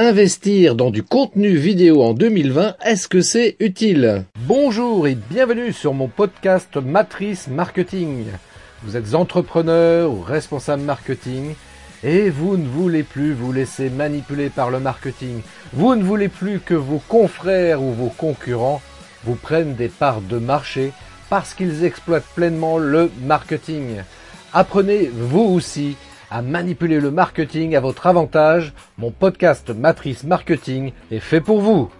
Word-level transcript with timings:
Investir 0.00 0.76
dans 0.76 0.92
du 0.92 1.02
contenu 1.02 1.56
vidéo 1.56 2.04
en 2.04 2.14
2020, 2.14 2.76
est-ce 2.84 3.08
que 3.08 3.20
c'est 3.20 3.56
utile? 3.58 4.26
Bonjour 4.46 5.08
et 5.08 5.16
bienvenue 5.16 5.72
sur 5.72 5.92
mon 5.92 6.06
podcast 6.06 6.76
Matrice 6.76 7.48
Marketing. 7.48 8.26
Vous 8.84 8.96
êtes 8.96 9.16
entrepreneur 9.16 10.08
ou 10.08 10.20
responsable 10.20 10.84
marketing 10.84 11.56
et 12.04 12.30
vous 12.30 12.56
ne 12.56 12.68
voulez 12.68 13.02
plus 13.02 13.32
vous 13.32 13.50
laisser 13.50 13.90
manipuler 13.90 14.50
par 14.50 14.70
le 14.70 14.78
marketing. 14.78 15.40
Vous 15.72 15.96
ne 15.96 16.04
voulez 16.04 16.28
plus 16.28 16.60
que 16.60 16.74
vos 16.74 17.02
confrères 17.08 17.82
ou 17.82 17.92
vos 17.92 18.12
concurrents 18.16 18.80
vous 19.24 19.34
prennent 19.34 19.74
des 19.74 19.88
parts 19.88 20.20
de 20.20 20.38
marché 20.38 20.92
parce 21.28 21.54
qu'ils 21.54 21.82
exploitent 21.82 22.34
pleinement 22.36 22.78
le 22.78 23.10
marketing. 23.24 23.96
Apprenez 24.52 25.10
vous 25.12 25.42
aussi 25.42 25.96
à 26.30 26.42
manipuler 26.42 27.00
le 27.00 27.10
marketing 27.10 27.74
à 27.74 27.80
votre 27.80 28.06
avantage. 28.06 28.72
Mon 28.96 29.10
podcast 29.10 29.70
Matrice 29.70 30.24
Marketing 30.24 30.92
est 31.10 31.20
fait 31.20 31.40
pour 31.40 31.60
vous. 31.60 31.90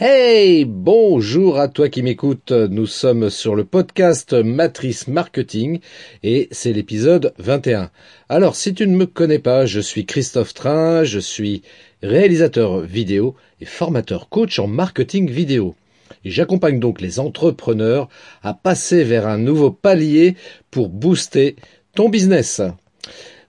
Hey, 0.00 0.64
bonjour 0.64 1.58
à 1.58 1.68
toi 1.68 1.88
qui 1.88 2.02
m'écoutes. 2.02 2.50
Nous 2.50 2.86
sommes 2.86 3.30
sur 3.30 3.54
le 3.54 3.64
podcast 3.64 4.34
Matrice 4.34 5.06
Marketing 5.06 5.78
et 6.22 6.48
c'est 6.50 6.72
l'épisode 6.72 7.32
21. 7.38 7.90
Alors, 8.28 8.56
si 8.56 8.74
tu 8.74 8.86
ne 8.88 8.96
me 8.96 9.06
connais 9.06 9.38
pas, 9.38 9.66
je 9.66 9.80
suis 9.80 10.04
Christophe 10.04 10.52
Train, 10.52 11.04
je 11.04 11.20
suis 11.20 11.62
réalisateur 12.02 12.80
vidéo 12.80 13.36
et 13.60 13.66
formateur 13.66 14.28
coach 14.28 14.58
en 14.58 14.66
marketing 14.66 15.30
vidéo. 15.30 15.76
J'accompagne 16.24 16.80
donc 16.80 17.00
les 17.00 17.20
entrepreneurs 17.20 18.08
à 18.42 18.52
passer 18.52 19.04
vers 19.04 19.26
un 19.26 19.38
nouveau 19.38 19.70
palier 19.70 20.36
pour 20.70 20.88
booster 20.88 21.56
ton 21.94 22.08
business. 22.08 22.60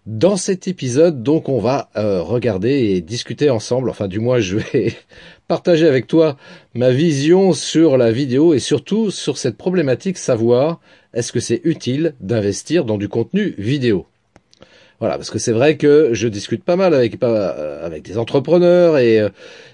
Dans 0.05 0.37
cet 0.37 0.67
épisode, 0.67 1.23
donc, 1.23 1.49
on 1.49 1.57
va 1.57 1.89
euh, 1.97 2.21
regarder 2.21 2.69
et 2.69 3.01
discuter 3.01 3.49
ensemble, 3.49 3.89
enfin 3.89 4.07
du 4.07 4.19
moins 4.19 4.39
je 4.39 4.57
vais 4.57 4.93
partager 5.47 5.87
avec 5.87 6.05
toi 6.05 6.37
ma 6.75 6.91
vision 6.91 7.53
sur 7.53 7.97
la 7.97 8.11
vidéo 8.11 8.53
et 8.53 8.59
surtout 8.59 9.09
sur 9.09 9.39
cette 9.39 9.57
problématique 9.57 10.19
savoir 10.19 10.79
est-ce 11.15 11.31
que 11.31 11.39
c'est 11.39 11.59
utile 11.63 12.13
d'investir 12.19 12.85
dans 12.85 12.99
du 12.99 13.09
contenu 13.09 13.55
vidéo. 13.57 14.05
Voilà, 14.99 15.15
parce 15.15 15.31
que 15.31 15.39
c'est 15.39 15.51
vrai 15.51 15.75
que 15.75 16.11
je 16.13 16.27
discute 16.27 16.63
pas 16.63 16.75
mal 16.75 16.93
avec, 16.93 17.21
avec 17.23 18.03
des 18.03 18.19
entrepreneurs 18.19 18.99
et, 18.99 19.19
euh, 19.19 19.29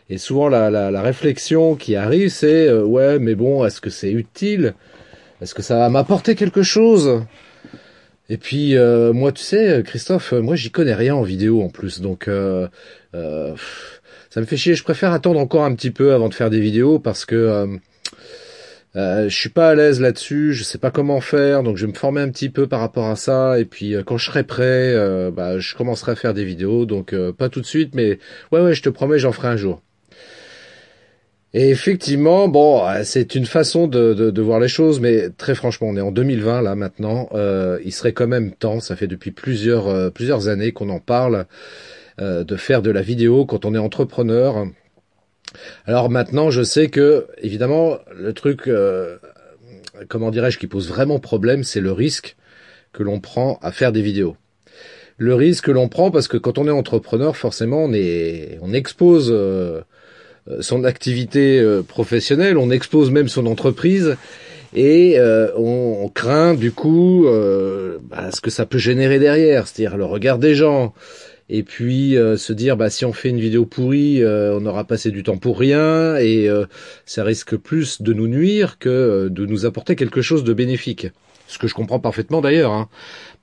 et 0.09 0.17
souvent 0.17 0.47
la, 0.47 0.69
la, 0.69 0.91
la, 0.91 1.01
réflexion 1.01 1.75
qui 1.75 1.97
arrive 1.97 2.29
c'est 2.29 2.67
euh, 2.67 2.83
ouais 2.83 3.19
mais 3.19 3.35
bon 3.35 3.65
est-ce 3.65 3.81
que 3.81 3.89
c'est 3.89 4.11
utile? 4.11 4.75
Est-ce 5.41 5.53
que 5.53 5.61
ça 5.61 5.77
va 5.77 5.89
m'apporter 5.89 6.35
quelque 6.35 6.63
chose? 6.63 7.21
Et 8.31 8.37
puis 8.37 8.77
euh, 8.77 9.11
moi, 9.11 9.33
tu 9.33 9.43
sais, 9.43 9.83
Christophe, 9.85 10.31
moi 10.31 10.55
j'y 10.55 10.71
connais 10.71 10.93
rien 10.93 11.13
en 11.15 11.21
vidéo 11.21 11.61
en 11.61 11.67
plus, 11.67 11.99
donc 11.99 12.29
euh, 12.29 12.65
euh, 13.13 13.53
ça 14.29 14.39
me 14.39 14.45
fait 14.45 14.55
chier. 14.55 14.73
Je 14.73 14.85
préfère 14.85 15.11
attendre 15.11 15.37
encore 15.37 15.65
un 15.65 15.75
petit 15.75 15.91
peu 15.91 16.13
avant 16.13 16.29
de 16.29 16.33
faire 16.33 16.49
des 16.49 16.61
vidéos 16.61 16.97
parce 16.97 17.25
que 17.25 17.67
je 18.95 19.27
suis 19.27 19.49
pas 19.49 19.71
à 19.71 19.75
l'aise 19.75 19.99
là-dessus, 19.99 20.53
je 20.53 20.63
sais 20.63 20.77
pas 20.77 20.91
comment 20.91 21.19
faire, 21.19 21.61
donc 21.61 21.75
je 21.75 21.85
vais 21.85 21.91
me 21.91 21.97
former 21.97 22.21
un 22.21 22.29
petit 22.29 22.49
peu 22.49 22.67
par 22.67 22.79
rapport 22.79 23.07
à 23.07 23.17
ça. 23.17 23.59
Et 23.59 23.65
puis 23.65 23.95
quand 24.05 24.17
je 24.17 24.27
serai 24.27 24.43
prêt, 24.43 24.95
bah, 25.31 25.59
je 25.59 25.75
commencerai 25.75 26.13
à 26.13 26.15
faire 26.15 26.33
des 26.33 26.45
vidéos, 26.45 26.85
donc 26.85 27.13
pas 27.37 27.49
tout 27.49 27.59
de 27.59 27.65
suite, 27.65 27.95
mais 27.95 28.17
ouais 28.53 28.61
ouais, 28.61 28.73
je 28.73 28.81
te 28.81 28.87
promets, 28.87 29.19
j'en 29.19 29.33
ferai 29.33 29.49
un 29.49 29.57
jour. 29.57 29.81
Et 31.53 31.69
effectivement, 31.69 32.47
bon, 32.47 32.87
euh, 32.87 33.01
c'est 33.03 33.35
une 33.35 33.45
façon 33.45 33.87
de, 33.87 34.13
de, 34.13 34.31
de, 34.31 34.41
voir 34.41 34.59
les 34.61 34.69
choses, 34.69 35.01
mais 35.01 35.29
très 35.31 35.53
franchement, 35.53 35.87
on 35.89 35.97
est 35.97 36.01
en 36.01 36.11
2020 36.11 36.61
là 36.61 36.75
maintenant. 36.75 37.27
Euh, 37.33 37.77
il 37.83 37.91
serait 37.91 38.13
quand 38.13 38.27
même 38.27 38.53
temps, 38.53 38.79
ça 38.79 38.95
fait 38.95 39.07
depuis 39.07 39.31
plusieurs 39.31 39.87
euh, 39.89 40.47
années 40.47 40.71
qu'on 40.71 40.87
en 40.87 40.99
parle, 40.99 41.45
euh, 42.21 42.45
de 42.45 42.55
faire 42.55 42.81
de 42.81 42.89
la 42.89 43.01
vidéo 43.01 43.45
quand 43.45 43.65
on 43.65 43.75
est 43.75 43.79
entrepreneur. 43.79 44.65
Alors 45.85 46.09
maintenant, 46.09 46.51
je 46.51 46.63
sais 46.63 46.87
que 46.87 47.27
évidemment, 47.41 47.97
le 48.15 48.31
truc, 48.31 48.69
comment 50.07 50.31
dirais-je, 50.31 50.57
qui 50.57 50.67
pose 50.67 50.87
vraiment 50.87 51.19
problème, 51.19 51.65
c'est 51.65 51.81
le 51.81 51.91
risque 51.91 52.37
que 52.93 53.03
l'on 53.03 53.19
prend 53.19 53.59
à 53.61 53.73
faire 53.73 53.91
des 53.91 54.01
vidéos. 54.01 54.37
Le 55.17 55.35
risque 55.35 55.65
que 55.65 55.71
l'on 55.71 55.89
prend 55.89 56.09
parce 56.11 56.29
que 56.29 56.37
quand 56.37 56.57
on 56.57 56.67
est 56.67 56.71
entrepreneur, 56.71 57.35
forcément, 57.35 57.83
on 57.83 57.91
est 57.91 58.57
on 58.61 58.71
expose 58.71 59.29
son 60.59 60.83
activité 60.83 61.59
euh, 61.59 61.81
professionnelle, 61.83 62.57
on 62.57 62.71
expose 62.71 63.11
même 63.11 63.27
son 63.27 63.45
entreprise 63.45 64.17
et 64.73 65.19
euh, 65.19 65.49
on, 65.57 66.09
craint 66.13 66.53
du 66.53 66.71
coup 66.71 67.25
bah, 68.09 68.31
ce 68.31 68.41
que 68.41 68.49
ça 68.49 68.65
peut 68.65 68.77
générer 68.77 69.19
derrière, 69.19 69.67
c'est-à-dire 69.67 69.97
le 69.97 70.05
regard 70.05 70.37
des 70.37 70.55
gens. 70.55 70.93
Et 71.53 71.63
puis 71.63 72.15
se 72.37 72.53
dire 72.53 72.77
bah 72.77 72.89
si 72.89 73.03
on 73.03 73.11
fait 73.11 73.27
une 73.27 73.39
vidéo 73.39 73.65
pourrie, 73.65 74.23
on 74.25 74.65
aura 74.65 74.85
passé 74.85 75.11
du 75.11 75.21
temps 75.21 75.37
pour 75.37 75.59
rien 75.59 76.15
et 76.15 76.49
ça 77.05 77.25
risque 77.25 77.57
plus 77.57 78.01
de 78.01 78.13
nous 78.13 78.27
nuire 78.27 78.77
que 78.79 79.27
de 79.29 79.45
nous 79.45 79.65
apporter 79.65 79.97
quelque 79.97 80.21
chose 80.21 80.45
de 80.45 80.53
bénéfique. 80.53 81.07
Ce 81.51 81.57
que 81.57 81.67
je 81.67 81.73
comprends 81.73 81.99
parfaitement 81.99 82.39
d'ailleurs, 82.39 82.71
hein, 82.71 82.87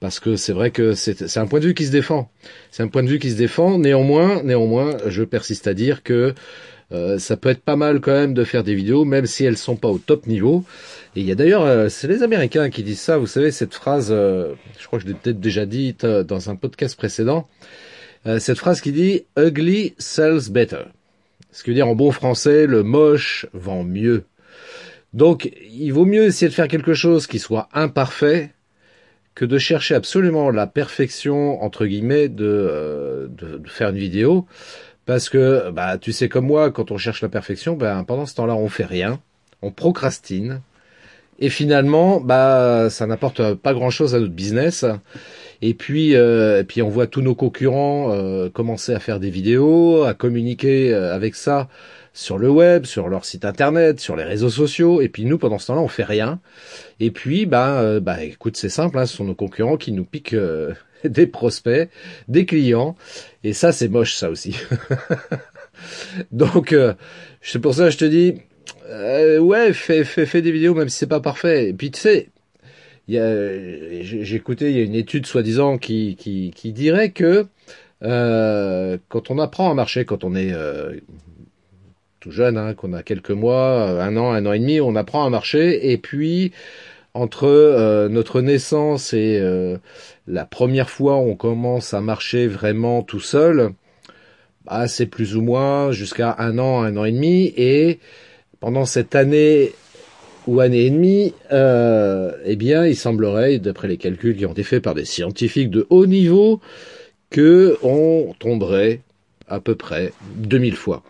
parce 0.01 0.19
que 0.19 0.37
c'est 0.37 0.55
vrai 0.55 0.71
que 0.71 0.95
c'est 0.95 1.37
un 1.37 1.47
point 1.47 1.61
de 1.61 1.67
vue 1.67 1.75
qui 1.75 1.85
se 1.85 1.93
défend. 1.93 2.31
C'est 2.71 2.83
un 2.83 2.89
point 2.89 3.03
de 3.03 3.09
vue 3.09 3.19
qui 3.19 3.31
se 3.31 3.37
défend. 3.37 3.79
Néanmoins, 3.79 4.43
néanmoins, 4.43 4.97
je 5.07 5.25
persiste 5.25 5.67
à 5.67 5.75
dire 5.75 6.03
que 6.03 6.35
euh, 6.91 7.19
ça 7.19 7.37
peut 7.37 7.51
être 7.51 7.61
pas 7.61 7.77
mal 7.77 8.01
quand 8.01 8.13
même 8.13 8.33
de 8.33 8.45
faire 8.45 8.65
des 8.65 8.75
vidéos, 8.75 9.05
même 9.05 9.27
si 9.27 9.45
elles 9.45 9.59
sont 9.59 9.77
pas 9.77 9.89
au 9.89 9.99
top 9.99 10.27
niveau. 10.27 10.65
Et 11.17 11.21
il 11.21 11.27
y 11.27 11.33
a 11.33 11.35
d'ailleurs, 11.35 11.65
euh, 11.65 11.89
c'est 11.89 12.09
les 12.09 12.23
Américains 12.23 12.71
qui 12.71 12.83
disent 12.83 13.01
ça. 13.01 13.19
Vous 13.19 13.27
savez 13.27 13.51
cette 13.51 13.75
phrase, 13.75 14.09
euh, 14.11 14.55
je 14.79 14.87
crois 14.87 14.99
que 14.99 15.05
je 15.05 15.09
l'ai 15.09 15.15
peut-être 15.15 15.41
déjà 15.41 15.67
dit 15.67 15.95
dans 16.01 16.51
un 16.51 16.57
podcast 16.57 16.97
précédent. 16.97 17.49
cette 18.39 18.59
phrase 18.59 18.81
qui 18.81 18.93
dit 18.93 19.25
"Ugly 19.39 19.95
sells 19.99 20.51
better", 20.51 20.85
ce 21.53 21.63
qui 21.63 21.71
veut 21.71 21.75
dire 21.75 21.89
en 21.89 21.95
bon 21.95 22.11
français, 22.11 22.67
le 22.67 22.83
moche 22.83 23.47
vend 23.53 23.85
mieux. 23.85 24.25
Donc, 25.15 25.51
il 25.71 25.91
vaut 25.91 26.05
mieux 26.05 26.25
essayer 26.25 26.49
de 26.49 26.55
faire 26.55 26.69
quelque 26.69 26.95
chose 26.95 27.27
qui 27.27 27.39
soit 27.39 27.69
imparfait 27.73 28.51
que 29.35 29.45
de 29.45 29.57
chercher 29.57 29.95
absolument 29.95 30.51
la 30.51 30.67
perfection 30.67 31.63
entre 31.63 31.87
guillemets 31.87 32.29
de, 32.29 33.31
de 33.31 33.63
faire 33.67 33.91
une 33.91 33.97
vidéo 33.97 34.47
parce 35.09 35.31
que, 35.31 35.71
bah, 35.71 35.97
tu 35.97 36.13
sais 36.13 36.29
comme 36.29 36.45
moi, 36.45 36.71
quand 36.71 36.91
on 36.91 36.99
cherche 36.99 37.23
la 37.23 37.31
perfection, 37.31 37.77
ben, 37.77 38.05
pendant 38.05 38.27
ce 38.27 38.35
temps-là, 38.35 38.55
on 38.55 38.69
fait 38.69 38.85
rien, 38.85 39.21
on 39.63 39.71
procrastine, 39.71 40.61
et 41.39 41.49
finalement, 41.49 42.21
bah, 42.21 42.91
ça 42.91 43.07
n'apporte 43.07 43.55
pas 43.55 43.73
grand-chose 43.73 44.15
à 44.15 44.21
notre 44.21 44.35
business. 44.35 44.85
Et 45.63 45.73
puis, 45.73 46.15
euh, 46.15 46.61
et 46.61 46.65
puis 46.65 46.83
on 46.83 46.91
voit 46.91 47.07
tous 47.07 47.23
nos 47.23 47.35
concurrents 47.35 48.13
euh, 48.13 48.51
commencer 48.51 48.93
à 48.93 49.01
faire 49.01 49.19
des 49.19 49.31
vidéos, 49.31 50.03
à 50.03 50.13
communiquer 50.13 50.93
euh, 50.93 51.15
avec 51.15 51.37
ça 51.37 51.71
sur 52.13 52.37
le 52.37 52.51
web, 52.51 52.85
sur 52.85 53.09
leur 53.09 53.25
site 53.25 53.47
internet, 53.47 54.01
sur 54.01 54.15
les 54.15 54.25
réseaux 54.25 54.51
sociaux. 54.51 55.01
Et 55.01 55.09
puis 55.09 55.25
nous, 55.25 55.39
pendant 55.39 55.59
ce 55.59 55.69
temps-là, 55.69 55.81
on 55.81 55.89
fait 55.89 56.05
rien. 56.05 56.39
Et 57.01 57.11
puis, 57.11 57.47
bah, 57.47 57.99
bah, 58.01 58.23
écoute, 58.23 58.59
c'est 58.59 58.69
simple, 58.69 58.99
hein, 58.99 59.07
ce 59.07 59.17
sont 59.17 59.25
nos 59.25 59.35
concurrents 59.35 59.79
qui 59.79 59.93
nous 59.93 60.05
piquent 60.05 60.37
des 61.05 61.27
prospects, 61.27 61.89
des 62.29 62.47
clients, 62.47 62.97
et 63.45 63.53
ça 63.53 63.73
c'est 63.73 63.89
moche 63.89 64.15
ça 64.15 64.31
aussi. 64.31 64.57
Donc 66.33 66.73
euh, 66.73 66.95
c'est 67.43 67.61
pour 67.61 67.75
ça 67.75 67.87
que 67.87 67.91
je 67.91 67.99
te 67.99 68.05
dis, 68.05 68.35
euh, 68.89 69.39
ouais, 69.39 69.73
fais, 69.73 70.05
fais, 70.05 70.27
fais 70.27 70.43
des 70.43 70.53
vidéos 70.53 70.75
même 70.75 70.89
si 70.89 70.99
c'est 70.99 71.07
pas 71.07 71.21
parfait. 71.21 71.69
Et 71.69 71.73
puis 71.73 71.91
tu 71.91 72.01
sais, 72.01 72.29
j'ai 73.09 74.35
écouté, 74.35 74.71
il 74.71 74.77
y 74.77 74.81
a 74.81 74.85
une 74.85 74.95
étude 74.95 75.27
soi-disant 75.27 75.79
qui, 75.79 76.17
qui, 76.17 76.53
qui 76.55 76.73
dirait 76.73 77.11
que 77.11 77.47
euh, 78.03 78.99
quand 79.09 79.31
on 79.31 79.39
apprend 79.39 79.71
à 79.71 79.75
marcher, 79.75 80.05
quand 80.05 80.25
on 80.25 80.35
est 80.35 80.53
euh, 80.53 81.01
tout 82.21 82.31
jeune, 82.31 82.57
hein, 82.57 82.75
qu'on 82.75 82.93
a 82.93 83.03
quelques 83.03 83.31
mois, 83.31 84.03
un 84.03 84.17
an, 84.17 84.33
un 84.33 84.45
an 84.47 84.53
et 84.53 84.59
demi, 84.59 84.81
on 84.81 84.95
apprend 84.95 85.25
à 85.25 85.31
marcher, 85.31 85.91
et 85.91 85.99
puis 85.99 86.53
entre 87.15 87.47
euh, 87.47 88.09
notre 88.09 88.41
naissance 88.41 89.13
et 89.13 89.39
euh, 89.41 89.79
la 90.27 90.45
première 90.45 90.91
fois 90.91 91.17
où 91.17 91.31
on 91.31 91.37
commence 91.37 91.95
à 91.95 92.01
marcher 92.01 92.47
vraiment 92.47 93.03
tout 93.03 93.21
seul, 93.21 93.73
bah, 94.65 94.89
c'est 94.89 95.07
plus 95.07 95.37
ou 95.37 95.43
moins 95.43 95.91
jusqu'à 95.93 96.37
un 96.39 96.59
an, 96.59 96.83
un 96.83 96.97
an 96.97 97.05
et 97.05 97.13
demi. 97.13 97.53
Et 97.57 97.99
pendant 98.61 98.85
cette 98.85 99.15
année 99.15 99.73
ou 100.47 100.61
année 100.61 100.87
et 100.87 100.91
demie, 100.91 101.35
euh, 101.53 102.33
eh 102.45 102.57
bien, 102.57 102.87
il 102.87 102.97
semblerait, 102.97 103.59
d'après 103.59 103.89
les 103.89 103.97
calculs 103.97 104.37
qui 104.37 104.47
ont 104.47 104.53
été 104.53 104.63
faits 104.63 104.83
par 104.83 104.95
des 104.95 105.05
scientifiques 105.05 105.71
de 105.71 105.87
haut 105.91 106.07
niveau, 106.07 106.61
que 107.31 107.79
on 107.83 108.35
tomberait 108.39 109.01
à 109.49 109.61
peu 109.61 109.75
près 109.75 110.13
2000 110.37 110.77
fois. 110.77 111.03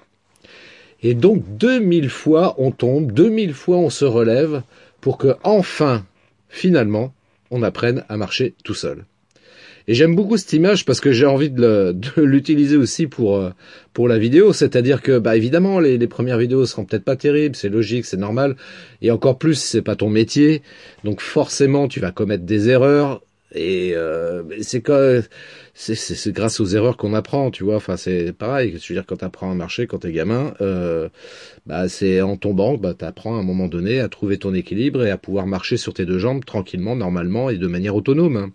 Et 1.02 1.14
donc 1.14 1.42
2000 1.58 2.08
fois 2.08 2.56
on 2.58 2.72
tombe, 2.72 3.12
2000 3.12 3.54
fois 3.54 3.76
on 3.76 3.90
se 3.90 4.04
relève 4.04 4.62
pour 5.00 5.18
que 5.18 5.36
enfin, 5.42 6.04
finalement, 6.48 7.14
on 7.50 7.62
apprenne 7.62 8.04
à 8.08 8.16
marcher 8.16 8.54
tout 8.64 8.74
seul. 8.74 9.04
Et 9.88 9.94
j'aime 9.94 10.14
beaucoup 10.14 10.36
cette 10.36 10.52
image 10.52 10.84
parce 10.84 11.00
que 11.00 11.12
j'ai 11.12 11.24
envie 11.24 11.48
de 11.48 11.96
l'utiliser 12.18 12.76
aussi 12.76 13.06
pour 13.06 13.38
euh, 13.38 13.50
pour 13.94 14.06
la 14.06 14.18
vidéo, 14.18 14.52
c'est-à-dire 14.52 15.00
que 15.00 15.18
bah 15.18 15.34
évidemment 15.34 15.80
les, 15.80 15.96
les 15.96 16.06
premières 16.06 16.36
vidéos 16.36 16.66
seront 16.66 16.84
peut-être 16.84 17.04
pas 17.04 17.16
terribles, 17.16 17.56
c'est 17.56 17.70
logique, 17.70 18.04
c'est 18.04 18.18
normal, 18.18 18.56
et 19.00 19.10
encore 19.10 19.38
plus 19.38 19.54
c'est 19.54 19.80
pas 19.80 19.96
ton 19.96 20.10
métier, 20.10 20.60
donc 21.04 21.22
forcément 21.22 21.88
tu 21.88 22.00
vas 22.00 22.10
commettre 22.10 22.44
des 22.44 22.68
erreurs, 22.68 23.22
Et 23.52 23.92
euh, 23.94 24.42
c'est 24.60 24.82
que 24.82 25.22
c'est 25.74 26.32
grâce 26.32 26.60
aux 26.60 26.66
erreurs 26.66 26.96
qu'on 26.96 27.14
apprend, 27.14 27.50
tu 27.50 27.64
vois. 27.64 27.76
Enfin, 27.76 27.96
c'est 27.96 28.32
pareil. 28.32 28.76
Je 28.80 28.88
veux 28.88 28.94
dire, 28.94 29.06
quand 29.06 29.16
t'apprends 29.16 29.50
à 29.50 29.54
marcher, 29.54 29.86
quand 29.86 29.98
t'es 29.98 30.12
gamin, 30.12 30.54
euh, 30.60 31.08
bah 31.66 31.88
c'est 31.88 32.20
en 32.20 32.36
tombant, 32.36 32.76
bah 32.76 32.94
t'apprends 32.94 33.36
à 33.36 33.40
un 33.40 33.42
moment 33.42 33.68
donné 33.68 34.00
à 34.00 34.08
trouver 34.08 34.38
ton 34.38 34.54
équilibre 34.54 35.04
et 35.04 35.10
à 35.10 35.18
pouvoir 35.18 35.46
marcher 35.46 35.76
sur 35.76 35.94
tes 35.94 36.04
deux 36.04 36.18
jambes 36.18 36.44
tranquillement, 36.44 36.96
normalement 36.96 37.50
et 37.50 37.56
de 37.56 37.66
manière 37.66 37.94
autonome. 37.96 38.52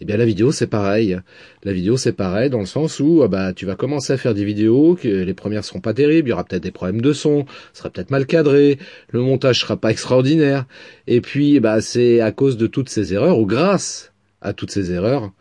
Eh 0.00 0.04
bien 0.04 0.16
la 0.16 0.24
vidéo 0.24 0.52
c'est 0.52 0.66
pareil. 0.68 1.18
La 1.64 1.72
vidéo 1.72 1.96
c'est 1.96 2.12
pareil 2.12 2.50
dans 2.50 2.60
le 2.60 2.66
sens 2.66 3.00
où 3.00 3.22
ah 3.24 3.28
bah 3.28 3.52
tu 3.52 3.66
vas 3.66 3.74
commencer 3.74 4.12
à 4.12 4.16
faire 4.16 4.34
des 4.34 4.44
vidéos 4.44 4.94
que 4.94 5.08
les 5.08 5.34
premières 5.34 5.64
seront 5.64 5.80
pas 5.80 5.94
terribles, 5.94 6.28
il 6.28 6.30
y 6.30 6.32
aura 6.32 6.44
peut-être 6.44 6.62
des 6.62 6.70
problèmes 6.70 7.00
de 7.00 7.12
son, 7.12 7.46
sera 7.72 7.90
peut-être 7.90 8.10
mal 8.10 8.26
cadré, 8.26 8.78
le 9.10 9.20
montage 9.20 9.60
sera 9.60 9.76
pas 9.76 9.90
extraordinaire. 9.90 10.66
Et 11.06 11.20
puis 11.20 11.58
bah 11.60 11.80
c'est 11.80 12.20
à 12.20 12.30
cause 12.30 12.56
de 12.56 12.66
toutes 12.66 12.88
ces 12.88 13.12
erreurs 13.12 13.38
ou 13.38 13.46
grâce 13.46 14.12
à 14.40 14.52
toutes 14.52 14.70
ces 14.70 14.92
erreurs 14.92 15.32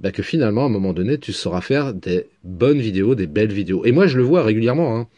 bah 0.00 0.12
que 0.12 0.22
finalement, 0.22 0.62
à 0.62 0.66
un 0.66 0.70
moment 0.70 0.94
donné, 0.94 1.18
tu 1.18 1.32
sauras 1.32 1.60
faire 1.60 1.92
des 1.92 2.26
bonnes 2.42 2.80
vidéos, 2.80 3.14
des 3.14 3.26
belles 3.26 3.52
vidéos. 3.52 3.84
Et 3.84 3.92
moi, 3.92 4.06
je 4.06 4.16
le 4.16 4.22
vois 4.22 4.42
régulièrement. 4.42 4.96
Hein. 4.96 5.08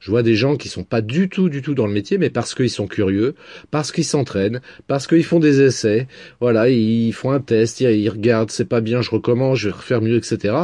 Je 0.00 0.10
vois 0.10 0.24
des 0.24 0.34
gens 0.34 0.56
qui 0.56 0.68
sont 0.68 0.82
pas 0.82 1.00
du 1.00 1.28
tout, 1.28 1.48
du 1.48 1.62
tout 1.62 1.74
dans 1.74 1.86
le 1.86 1.92
métier, 1.92 2.18
mais 2.18 2.28
parce 2.28 2.56
qu'ils 2.56 2.70
sont 2.70 2.88
curieux, 2.88 3.36
parce 3.70 3.92
qu'ils 3.92 4.04
s'entraînent, 4.04 4.60
parce 4.88 5.06
qu'ils 5.06 5.22
font 5.22 5.38
des 5.38 5.62
essais. 5.62 6.08
Voilà, 6.40 6.68
ils 6.70 7.12
font 7.12 7.30
un 7.30 7.38
test, 7.38 7.80
ils 7.80 8.08
regardent, 8.08 8.50
c'est 8.50 8.68
pas 8.68 8.80
bien, 8.80 9.00
je 9.00 9.10
recommence, 9.10 9.58
je 9.60 9.68
vais 9.68 9.74
refaire 9.74 10.02
mieux, 10.02 10.16
etc. 10.16 10.56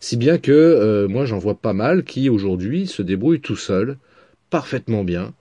Si 0.00 0.16
bien 0.16 0.38
que 0.38 0.50
euh, 0.50 1.06
moi, 1.06 1.24
j'en 1.24 1.38
vois 1.38 1.54
pas 1.54 1.74
mal 1.74 2.02
qui 2.02 2.28
aujourd'hui 2.28 2.88
se 2.88 3.02
débrouillent 3.02 3.40
tout 3.40 3.56
seuls, 3.56 3.98
parfaitement 4.50 5.04
bien. 5.04 5.32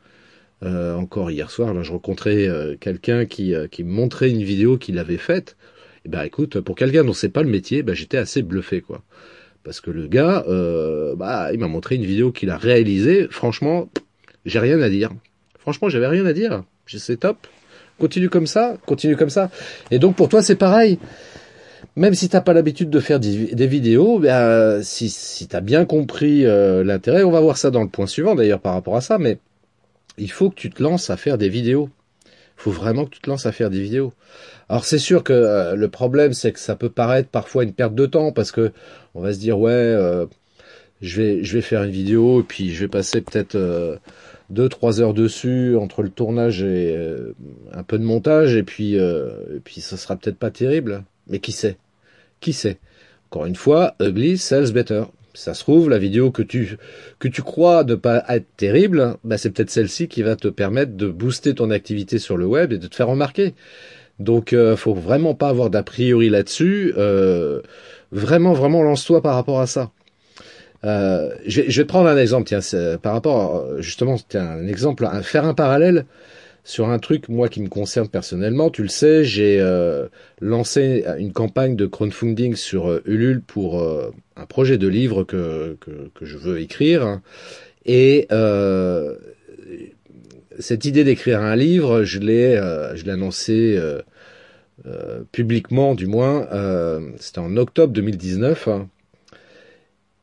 Euh, 0.64 0.94
encore 0.94 1.32
hier 1.32 1.50
soir, 1.50 1.74
là, 1.74 1.82
je 1.82 1.92
rencontrais 1.92 2.48
euh, 2.48 2.76
quelqu'un 2.80 3.26
qui, 3.26 3.56
qui 3.72 3.84
me 3.84 3.92
montrait 3.92 4.30
une 4.30 4.44
vidéo 4.44 4.78
qu'il 4.78 5.00
avait 5.00 5.18
faite 5.18 5.58
et 6.04 6.08
eh 6.08 6.10
ben 6.10 6.24
écoute, 6.24 6.60
pour 6.62 6.76
quelqu'un 6.76 7.04
dont 7.04 7.14
c'est 7.14 7.30
pas 7.30 7.44
le 7.44 7.50
métier, 7.50 7.84
ben, 7.84 7.94
j'étais 7.94 8.18
assez 8.18 8.42
bluffé 8.42 8.82
quoi. 8.82 9.04
Parce 9.64 9.82
que 9.82 9.92
le 9.92 10.08
gars, 10.08 10.44
euh, 10.48 11.16
bah, 11.16 11.54
il 11.54 11.60
m'a 11.60 11.68
montré 11.68 11.94
une 11.94 12.06
vidéo 12.06 12.32
qu'il 12.32 12.50
a 12.50 12.58
réalisée. 12.58 13.28
Franchement, 13.30 13.88
j'ai 14.46 14.58
rien 14.58 14.82
à 14.82 14.90
dire. 14.90 15.12
Franchement, 15.60 15.90
j'avais 15.90 16.08
rien 16.08 16.26
à 16.26 16.34
dire. 16.34 16.64
C'est 16.88 17.20
top. 17.20 17.46
Continue 18.00 18.30
comme 18.30 18.48
ça, 18.48 18.78
continue 18.88 19.16
comme 19.16 19.30
ça. 19.30 19.52
Et 19.92 20.00
donc 20.00 20.16
pour 20.16 20.28
toi, 20.28 20.42
c'est 20.42 20.56
pareil. 20.56 20.98
Même 21.96 22.16
si 22.16 22.30
t'as 22.30 22.42
pas 22.42 22.54
l'habitude 22.54 22.90
de 22.90 23.00
faire 23.00 23.20
des, 23.20 23.68
vidéos, 23.68 24.18
ben, 24.18 24.82
si, 24.82 25.10
si 25.10 25.48
t'as 25.48 25.62
bien 25.62 25.86
compris 25.86 26.48
euh, 26.48 26.84
l'intérêt, 26.84 27.24
on 27.24 27.32
va 27.32 27.42
voir 27.42 27.58
ça 27.58 27.70
dans 27.70 27.84
le 27.84 27.90
point 27.90 28.08
suivant 28.08 28.34
d'ailleurs 28.34 28.60
par 28.60 28.74
rapport 28.74 28.96
à 28.96 29.02
ça, 29.02 29.20
mais 29.20 29.38
il 30.18 30.32
faut 30.32 30.50
que 30.50 30.56
tu 30.56 30.72
te 30.72 30.82
lances 30.82 31.12
à 31.12 31.18
faire 31.18 31.38
des 31.38 31.50
vidéos 31.50 31.90
faut 32.62 32.72
vraiment 32.72 33.06
que 33.06 33.16
tu 33.16 33.22
te 33.22 33.30
lances 33.30 33.48
à 33.48 33.52
faire 33.52 33.72
des 33.72 33.82
vidéos. 33.82 34.14
Alors 34.70 34.86
c'est 34.86 35.00
sûr 35.00 35.24
que 35.24 35.34
euh, 35.34 35.76
le 35.76 35.88
problème 35.90 36.34
c'est 36.34 36.52
que 36.52 36.60
ça 36.60 36.76
peut 36.76 36.90
paraître 36.90 37.28
parfois 37.28 37.64
une 37.64 37.74
perte 37.74 37.96
de 37.96 38.06
temps 38.06 38.32
parce 38.32 38.52
que 38.52 38.72
on 39.16 39.22
va 39.22 39.34
se 39.34 39.40
dire 39.40 39.60
ouais 39.60 39.72
euh, 39.72 40.28
je 41.02 41.22
vais 41.22 41.62
faire 41.62 41.84
une 41.84 41.92
vidéo 41.92 42.42
et 42.42 42.44
puis 42.44 42.72
je 42.72 42.82
vais 42.82 42.88
passer 42.88 43.22
peut-être 43.22 43.56
euh, 43.56 43.98
deux 44.52 44.70
trois 44.70 45.02
heures 45.02 45.16
dessus 45.16 45.76
entre 45.76 46.04
le 46.04 46.10
tournage 46.10 46.62
et 46.62 46.96
un 47.74 47.84
peu 47.84 47.98
de 47.98 48.04
montage 48.04 48.56
et 48.56 48.64
puis 48.64 48.96
et 48.96 49.60
puis 49.64 49.82
ça 49.82 49.98
sera 49.98 50.16
peut-être 50.16 50.38
pas 50.38 50.52
terrible. 50.52 51.04
Mais 51.28 51.40
qui 51.40 51.54
sait? 51.54 51.78
Qui 52.42 52.54
sait? 52.54 52.78
Encore 53.30 53.46
une 53.46 53.56
fois 53.56 53.96
ugly 54.00 54.38
sells 54.38 54.74
better 54.74 55.06
ça 55.34 55.54
se 55.54 55.62
trouve, 55.62 55.90
la 55.90 55.98
vidéo 55.98 56.32
que 56.32 56.42
tu, 56.42 56.78
que 57.20 57.28
tu 57.28 57.42
crois 57.42 57.84
ne 57.84 57.96
pas 57.96 58.24
être 58.30 58.48
terrible, 58.58 59.18
bah 59.24 59.38
c'est 59.38 59.52
peut-être 59.52 59.70
celle-ci 59.70 60.08
qui 60.08 60.24
va 60.24 60.36
te 60.36 60.48
permettre 60.48 60.96
de 60.96 61.08
booster 61.08 61.56
ton 61.56 61.72
activité 61.72 62.20
sur 62.20 62.38
le 62.38 62.46
web 62.46 62.74
et 62.74 62.78
de 62.78 62.88
te 62.88 62.96
faire 62.96 63.08
remarquer. 63.08 63.54
Donc, 64.20 64.54
euh, 64.54 64.76
faut 64.76 64.94
vraiment 64.94 65.34
pas 65.34 65.50
avoir 65.50 65.70
d'a 65.70 65.84
priori 65.84 66.30
là-dessus. 66.30 66.94
Euh, 66.98 67.62
vraiment, 68.12 68.54
vraiment, 68.54 68.84
lance-toi 68.84 69.22
par 69.22 69.36
rapport 69.36 69.60
à 69.60 69.68
ça. 69.68 69.92
Euh, 70.84 71.30
je, 71.46 71.62
vais, 71.62 71.68
te 71.72 71.82
prendre 71.84 72.08
un 72.10 72.18
exemple, 72.18 72.48
tiens, 72.48 72.60
par 73.02 73.14
rapport, 73.14 73.66
justement, 73.80 74.18
tiens, 74.30 74.48
un 74.48 74.68
exemple, 74.68 75.08
faire 75.24 75.46
un 75.46 75.54
parallèle 75.54 76.06
sur 76.64 76.90
un 76.90 77.00
truc, 77.00 77.28
moi, 77.30 77.50
qui 77.50 77.62
me 77.62 77.70
concerne 77.70 78.08
personnellement. 78.08 78.70
Tu 78.70 78.84
le 78.84 78.88
sais, 78.88 79.24
j'ai 79.24 79.60
euh, 79.60 80.08
lancé 80.40 81.04
une 81.18 81.34
campagne 81.34 81.76
de 81.76 81.86
crowdfunding 81.86 82.56
sur 82.56 82.90
euh, 82.90 83.02
Ulule 83.06 83.42
pour 83.42 83.82
euh, 83.82 84.12
un 84.36 84.46
projet 84.46 84.78
de 84.78 84.88
livre 84.88 85.24
que, 85.24 85.78
je 86.22 86.38
veux 86.38 86.60
écrire. 86.60 87.20
Et 87.86 88.28
cette 90.60 90.86
idée 90.86 91.04
d'écrire 91.04 91.42
un 91.42 91.56
livre, 91.56 92.04
je 92.04 92.20
l'ai, 92.20 92.56
je 92.96 93.04
l'ai 93.06 93.12
annoncé 93.12 93.80
publiquement, 95.32 95.96
du 95.96 96.06
moins. 96.06 96.48
C'était 97.18 97.40
en 97.40 97.58
octobre 97.58 97.94
2019. 97.94 98.70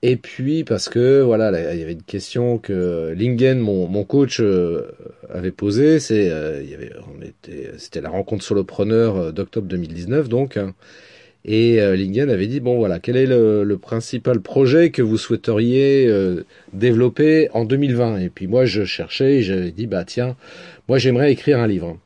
Et 0.03 0.17
puis 0.17 0.63
parce 0.63 0.89
que 0.89 1.23
voilà, 1.23 1.75
il 1.75 1.81
y 1.81 1.83
avait 1.83 1.93
une 1.93 2.03
question 2.03 2.59
que 2.59 3.13
Lingen, 3.17 3.59
mon, 3.59 3.89
mon 3.89 4.05
coach, 4.05 4.39
euh, 4.41 4.93
avait 5.29 5.51
posée. 5.51 5.99
C'est, 5.99 6.29
euh, 6.31 6.63
on 7.13 7.21
était, 7.23 7.73
c'était 7.79 8.01
la 8.01 8.11
rencontre 8.11 8.45
solopreneur 8.45 9.17
euh, 9.17 9.33
d'octobre 9.33 9.67
2019, 9.67 10.29
donc. 10.29 10.57
Hein. 10.57 10.75
et 11.45 11.79
Lingen 11.97 12.31
avait 12.31 12.47
dit 12.47 12.61
bon 12.61 12.77
voilà, 12.79 13.01
quel 13.01 13.17
est 13.17 13.27
le, 13.27 13.65
le 13.65 13.79
principal 13.79 14.41
projet 14.41 14.91
que 14.91 15.03
vous 15.03 15.19
souhaiteriez 15.19 16.09
développer 16.73 17.49
en 17.53 17.65
2020 17.65 18.19
Et 18.19 18.29
puis 18.29 18.47
moi 18.47 18.65
je 18.67 18.85
cherchais, 18.85 19.43
j'avais 19.43 19.73
dit 19.73 19.87
bah 19.87 20.05
tiens, 20.05 20.37
moi 20.89 20.99
j'aimerais 20.99 21.33
écrire 21.33 21.59
un 21.59 21.67
livre. 21.67 21.99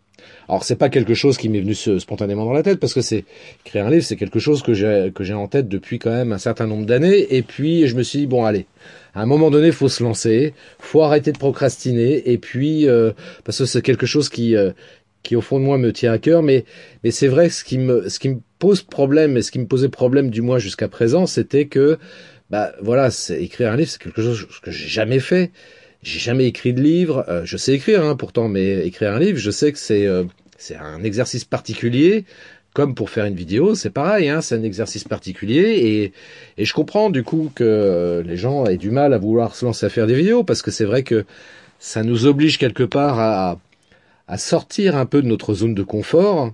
Alors 0.48 0.64
c'est 0.64 0.76
pas 0.76 0.88
quelque 0.88 1.14
chose 1.14 1.36
qui 1.36 1.48
m'est 1.48 1.60
venu 1.60 1.74
spontanément 1.74 2.44
dans 2.44 2.52
la 2.52 2.62
tête 2.62 2.80
parce 2.80 2.94
que 2.94 3.00
c'est 3.00 3.24
créer 3.64 3.82
un 3.82 3.90
livre, 3.90 4.04
c'est 4.04 4.16
quelque 4.16 4.38
chose 4.38 4.62
que 4.62 4.74
j'ai 4.74 5.12
que 5.14 5.24
j'ai 5.24 5.34
en 5.34 5.48
tête 5.48 5.68
depuis 5.68 5.98
quand 5.98 6.10
même 6.10 6.32
un 6.32 6.38
certain 6.38 6.66
nombre 6.66 6.86
d'années. 6.86 7.34
Et 7.34 7.42
puis 7.42 7.86
je 7.86 7.96
me 7.96 8.02
suis 8.02 8.20
dit 8.20 8.26
bon 8.26 8.44
allez, 8.44 8.66
à 9.14 9.22
un 9.22 9.26
moment 9.26 9.50
donné, 9.50 9.72
faut 9.72 9.88
se 9.88 10.02
lancer, 10.02 10.54
faut 10.78 11.02
arrêter 11.02 11.32
de 11.32 11.38
procrastiner. 11.38 12.30
Et 12.30 12.38
puis 12.38 12.88
euh, 12.88 13.12
parce 13.44 13.58
que 13.58 13.64
c'est 13.64 13.82
quelque 13.82 14.06
chose 14.06 14.28
qui 14.28 14.56
euh, 14.56 14.72
qui 15.22 15.36
au 15.36 15.40
fond 15.40 15.60
de 15.60 15.64
moi 15.64 15.78
me 15.78 15.92
tient 15.92 16.12
à 16.12 16.18
cœur, 16.18 16.42
mais 16.42 16.64
mais 17.04 17.10
c'est 17.10 17.28
vrai 17.28 17.48
ce 17.48 17.64
qui 17.64 17.78
me 17.78 18.08
ce 18.08 18.18
qui 18.18 18.28
me 18.28 18.40
pose 18.58 18.82
problème 18.82 19.36
et 19.36 19.42
ce 19.42 19.50
qui 19.50 19.58
me 19.58 19.66
posait 19.66 19.88
problème 19.88 20.30
du 20.30 20.42
moins 20.42 20.58
jusqu'à 20.58 20.88
présent, 20.88 21.26
c'était 21.26 21.66
que 21.66 21.98
bah 22.50 22.72
voilà, 22.82 23.08
écrire 23.30 23.72
un 23.72 23.76
livre, 23.76 23.90
c'est 23.90 24.02
quelque 24.02 24.20
chose 24.20 24.46
que 24.62 24.70
j'ai 24.70 24.86
jamais 24.86 25.20
fait. 25.20 25.52
J'ai 26.02 26.18
jamais 26.18 26.46
écrit 26.46 26.72
de 26.72 26.80
livre. 26.80 27.24
Euh, 27.28 27.42
je 27.44 27.56
sais 27.56 27.74
écrire, 27.74 28.04
hein, 28.04 28.16
pourtant, 28.16 28.48
mais 28.48 28.86
écrire 28.86 29.12
un 29.12 29.18
livre, 29.18 29.38
je 29.38 29.50
sais 29.50 29.72
que 29.72 29.78
c'est 29.78 30.08
c'est 30.62 30.76
un 30.76 31.02
exercice 31.02 31.44
particulier, 31.44 32.24
comme 32.72 32.94
pour 32.94 33.10
faire 33.10 33.24
une 33.24 33.34
vidéo, 33.34 33.74
c'est 33.74 33.90
pareil, 33.90 34.28
hein, 34.28 34.40
c'est 34.40 34.54
un 34.54 34.62
exercice 34.62 35.04
particulier, 35.04 36.12
et, 36.56 36.64
je 36.64 36.72
comprends 36.72 37.10
du 37.10 37.22
coup 37.22 37.50
que 37.54 38.22
les 38.24 38.36
gens 38.36 38.64
aient 38.66 38.76
du 38.76 38.90
mal 38.90 39.12
à 39.12 39.18
vouloir 39.18 39.56
se 39.56 39.64
lancer 39.64 39.86
à 39.86 39.88
faire 39.88 40.06
des 40.06 40.14
vidéos, 40.14 40.44
parce 40.44 40.62
que 40.62 40.70
c'est 40.70 40.84
vrai 40.84 41.02
que 41.02 41.24
ça 41.78 42.02
nous 42.02 42.26
oblige 42.26 42.58
quelque 42.58 42.84
part 42.84 43.18
à, 43.20 43.58
sortir 44.38 44.96
un 44.96 45.04
peu 45.04 45.20
de 45.20 45.26
notre 45.26 45.52
zone 45.52 45.74
de 45.74 45.82
confort, 45.82 46.52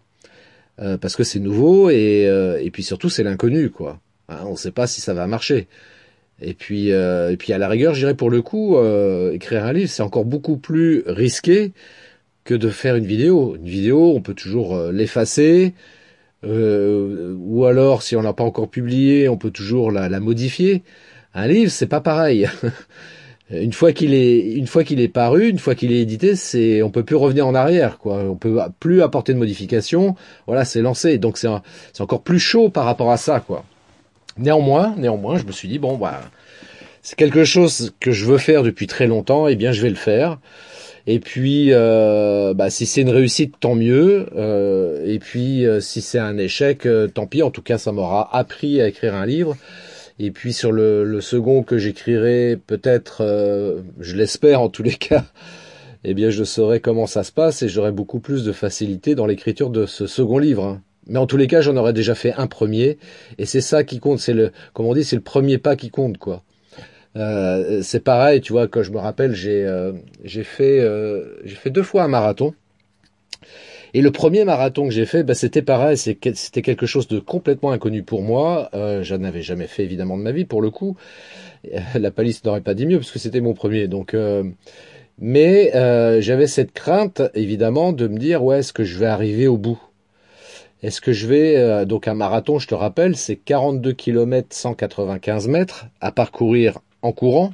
euh, 0.80 0.96
parce 0.96 1.14
que 1.14 1.22
c'est 1.22 1.38
nouveau, 1.38 1.90
euh, 1.90 2.58
et, 2.60 2.70
puis 2.72 2.82
surtout 2.82 3.08
c'est 3.08 3.22
l'inconnu, 3.22 3.70
quoi. 3.70 4.00
Hein, 4.28 4.40
on 4.46 4.52
ne 4.52 4.56
sait 4.56 4.72
pas 4.72 4.88
si 4.88 5.00
ça 5.00 5.14
va 5.14 5.26
marcher. 5.28 5.68
Et 6.40 6.54
puis, 6.54 6.92
euh, 6.92 7.32
et 7.32 7.36
puis 7.36 7.52
à 7.52 7.58
la 7.58 7.68
rigueur, 7.68 7.94
je 7.94 8.00
dirais 8.00 8.14
pour 8.14 8.30
le 8.30 8.42
coup, 8.42 8.76
écrire 9.32 9.64
un 9.64 9.72
livre, 9.72 9.90
c'est 9.90 10.02
encore 10.02 10.24
beaucoup 10.24 10.56
plus 10.56 11.02
risqué 11.06 11.72
que 12.48 12.54
de 12.54 12.70
faire 12.70 12.96
une 12.96 13.04
vidéo. 13.04 13.56
Une 13.56 13.68
vidéo, 13.68 14.14
on 14.16 14.22
peut 14.22 14.32
toujours 14.32 14.74
euh, 14.74 14.90
l'effacer, 14.90 15.74
euh, 16.44 17.34
ou 17.38 17.66
alors 17.66 18.02
si 18.02 18.16
on 18.16 18.22
l'a 18.22 18.32
pas 18.32 18.42
encore 18.42 18.70
publié, 18.70 19.28
on 19.28 19.36
peut 19.36 19.50
toujours 19.50 19.92
la, 19.92 20.08
modifier. 20.18 20.82
Un 21.34 21.46
livre, 21.46 21.70
c'est 21.70 21.86
pas 21.86 22.00
pareil. 22.00 22.48
une 23.50 23.74
fois 23.74 23.92
qu'il 23.92 24.14
est, 24.14 24.54
une 24.54 24.66
fois 24.66 24.82
qu'il 24.82 24.98
est 24.98 25.08
paru, 25.08 25.50
une 25.50 25.58
fois 25.58 25.74
qu'il 25.74 25.92
est 25.92 26.00
édité, 26.00 26.36
c'est, 26.36 26.82
on 26.82 26.90
peut 26.90 27.04
plus 27.04 27.16
revenir 27.16 27.46
en 27.46 27.54
arrière, 27.54 27.98
quoi. 27.98 28.22
On 28.24 28.36
peut 28.36 28.58
plus 28.80 29.02
apporter 29.02 29.34
de 29.34 29.38
modifications. 29.38 30.16
Voilà, 30.46 30.64
c'est 30.64 30.80
lancé. 30.80 31.18
Donc 31.18 31.36
c'est, 31.36 31.48
c'est 31.92 32.02
encore 32.02 32.22
plus 32.22 32.40
chaud 32.40 32.70
par 32.70 32.86
rapport 32.86 33.12
à 33.12 33.18
ça, 33.18 33.40
quoi. 33.40 33.62
Néanmoins, 34.38 34.94
néanmoins, 34.96 35.38
je 35.38 35.44
me 35.44 35.52
suis 35.52 35.68
dit 35.68 35.78
bon, 35.78 35.96
bah, 35.96 36.20
c'est 37.02 37.16
quelque 37.16 37.44
chose 37.44 37.92
que 38.00 38.12
je 38.12 38.24
veux 38.26 38.38
faire 38.38 38.62
depuis 38.62 38.86
très 38.86 39.06
longtemps. 39.06 39.48
Et 39.48 39.52
eh 39.52 39.56
bien, 39.56 39.72
je 39.72 39.82
vais 39.82 39.90
le 39.90 39.96
faire. 39.96 40.38
Et 41.06 41.20
puis, 41.20 41.68
euh, 41.72 42.52
bah, 42.52 42.68
si 42.68 42.84
c'est 42.84 43.00
une 43.00 43.08
réussite, 43.08 43.54
tant 43.58 43.74
mieux. 43.74 44.26
Euh, 44.36 45.02
et 45.06 45.18
puis, 45.18 45.64
euh, 45.64 45.80
si 45.80 46.02
c'est 46.02 46.18
un 46.18 46.36
échec, 46.36 46.86
tant 47.14 47.26
pis. 47.26 47.42
En 47.42 47.50
tout 47.50 47.62
cas, 47.62 47.78
ça 47.78 47.92
m'aura 47.92 48.36
appris 48.36 48.80
à 48.82 48.88
écrire 48.88 49.14
un 49.14 49.26
livre. 49.26 49.56
Et 50.20 50.32
puis 50.32 50.52
sur 50.52 50.72
le, 50.72 51.20
second 51.20 51.62
que 51.62 51.78
j'écrirai, 51.78 52.58
peut-être, 52.66 53.22
je 54.00 54.16
l'espère 54.16 54.60
en 54.60 54.68
tous 54.68 54.82
les 54.82 54.94
cas, 54.94 55.24
eh 56.04 56.12
bien, 56.12 56.28
je 56.28 56.42
saurai 56.42 56.80
comment 56.80 57.06
ça 57.06 57.22
se 57.22 57.30
passe 57.30 57.62
et 57.62 57.68
j'aurai 57.68 57.92
beaucoup 57.92 58.18
plus 58.18 58.44
de 58.44 58.50
facilité 58.50 59.14
dans 59.14 59.26
l'écriture 59.26 59.70
de 59.70 59.86
ce 59.86 60.08
second 60.08 60.38
livre. 60.38 60.80
Mais 61.08 61.18
en 61.18 61.26
tous 61.26 61.36
les 61.36 61.46
cas, 61.46 61.60
j'en 61.62 61.76
aurais 61.76 61.92
déjà 61.92 62.14
fait 62.14 62.34
un 62.34 62.46
premier, 62.46 62.98
et 63.38 63.46
c'est 63.46 63.62
ça 63.62 63.82
qui 63.84 63.98
compte. 63.98 64.18
C'est 64.20 64.34
le, 64.34 64.52
comme 64.74 64.86
on 64.86 64.94
dit, 64.94 65.04
c'est 65.04 65.16
le 65.16 65.22
premier 65.22 65.58
pas 65.58 65.74
qui 65.74 65.90
compte, 65.90 66.18
quoi. 66.18 66.42
Euh, 67.16 67.80
c'est 67.82 68.00
pareil, 68.00 68.40
tu 68.40 68.52
vois, 68.52 68.68
quand 68.68 68.82
je 68.82 68.92
me 68.92 68.98
rappelle, 68.98 69.34
j'ai 69.34 69.64
euh, 69.64 69.92
j'ai 70.24 70.44
fait 70.44 70.80
euh, 70.80 71.40
j'ai 71.44 71.56
fait 71.56 71.70
deux 71.70 71.82
fois 71.82 72.04
un 72.04 72.08
marathon. 72.08 72.54
Et 73.94 74.02
le 74.02 74.10
premier 74.10 74.44
marathon 74.44 74.86
que 74.86 74.92
j'ai 74.92 75.06
fait, 75.06 75.22
bah, 75.22 75.34
c'était 75.34 75.62
pareil, 75.62 75.96
c'était 75.96 76.62
quelque 76.62 76.84
chose 76.84 77.08
de 77.08 77.18
complètement 77.20 77.72
inconnu 77.72 78.02
pour 78.02 78.20
moi. 78.22 78.68
Euh, 78.74 79.02
je 79.02 79.14
n'avais 79.14 79.40
jamais 79.40 79.66
fait 79.66 79.82
évidemment 79.82 80.18
de 80.18 80.22
ma 80.22 80.32
vie 80.32 80.44
pour 80.44 80.60
le 80.60 80.70
coup. 80.70 80.96
La 81.94 82.10
palisse 82.10 82.44
n'aurait 82.44 82.60
pas 82.60 82.74
dit 82.74 82.86
mieux 82.86 82.98
parce 82.98 83.10
que 83.10 83.18
c'était 83.18 83.40
mon 83.40 83.54
premier. 83.54 83.88
Donc, 83.88 84.14
mais 85.18 85.70
j'avais 86.20 86.46
cette 86.46 86.72
crainte 86.72 87.22
évidemment 87.34 87.92
de 87.92 88.08
me 88.08 88.18
dire 88.18 88.44
ouais, 88.44 88.58
est-ce 88.58 88.74
que 88.74 88.84
je 88.84 88.98
vais 88.98 89.06
arriver 89.06 89.48
au 89.48 89.56
bout? 89.56 89.80
Est-ce 90.82 91.00
que 91.00 91.12
je 91.12 91.26
vais 91.26 91.56
euh, 91.56 91.84
donc 91.84 92.06
un 92.06 92.14
marathon, 92.14 92.58
je 92.58 92.68
te 92.68 92.74
rappelle, 92.74 93.16
c'est 93.16 93.36
42 93.36 93.92
km 93.92 94.48
195 94.50 95.48
mètres 95.48 95.86
à 96.00 96.12
parcourir 96.12 96.78
en 97.02 97.12
courant. 97.12 97.52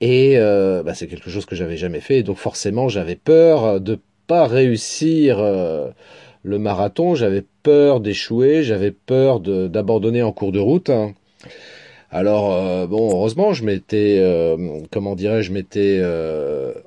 Et 0.00 0.38
euh, 0.38 0.82
bah, 0.82 0.94
c'est 0.94 1.08
quelque 1.08 1.28
chose 1.28 1.44
que 1.44 1.56
j'avais 1.56 1.76
jamais 1.76 2.00
fait. 2.00 2.22
donc 2.22 2.36
forcément, 2.36 2.88
j'avais 2.88 3.16
peur 3.16 3.80
de 3.80 3.98
pas 4.28 4.46
réussir 4.46 5.38
euh, 5.40 5.90
le 6.44 6.58
marathon. 6.58 7.16
J'avais 7.16 7.44
peur 7.62 8.00
d'échouer. 8.00 8.62
J'avais 8.62 8.92
peur 8.92 9.40
d'abandonner 9.40 10.22
en 10.22 10.32
cours 10.32 10.52
de 10.52 10.60
route. 10.60 10.90
Alors 12.10 12.54
euh, 12.54 12.86
bon, 12.86 13.10
heureusement, 13.10 13.52
je 13.52 13.64
m'étais, 13.64 14.20
comment 14.90 15.14
dirais-je, 15.14 15.48
je 15.48 15.52
m'étais 15.52 16.02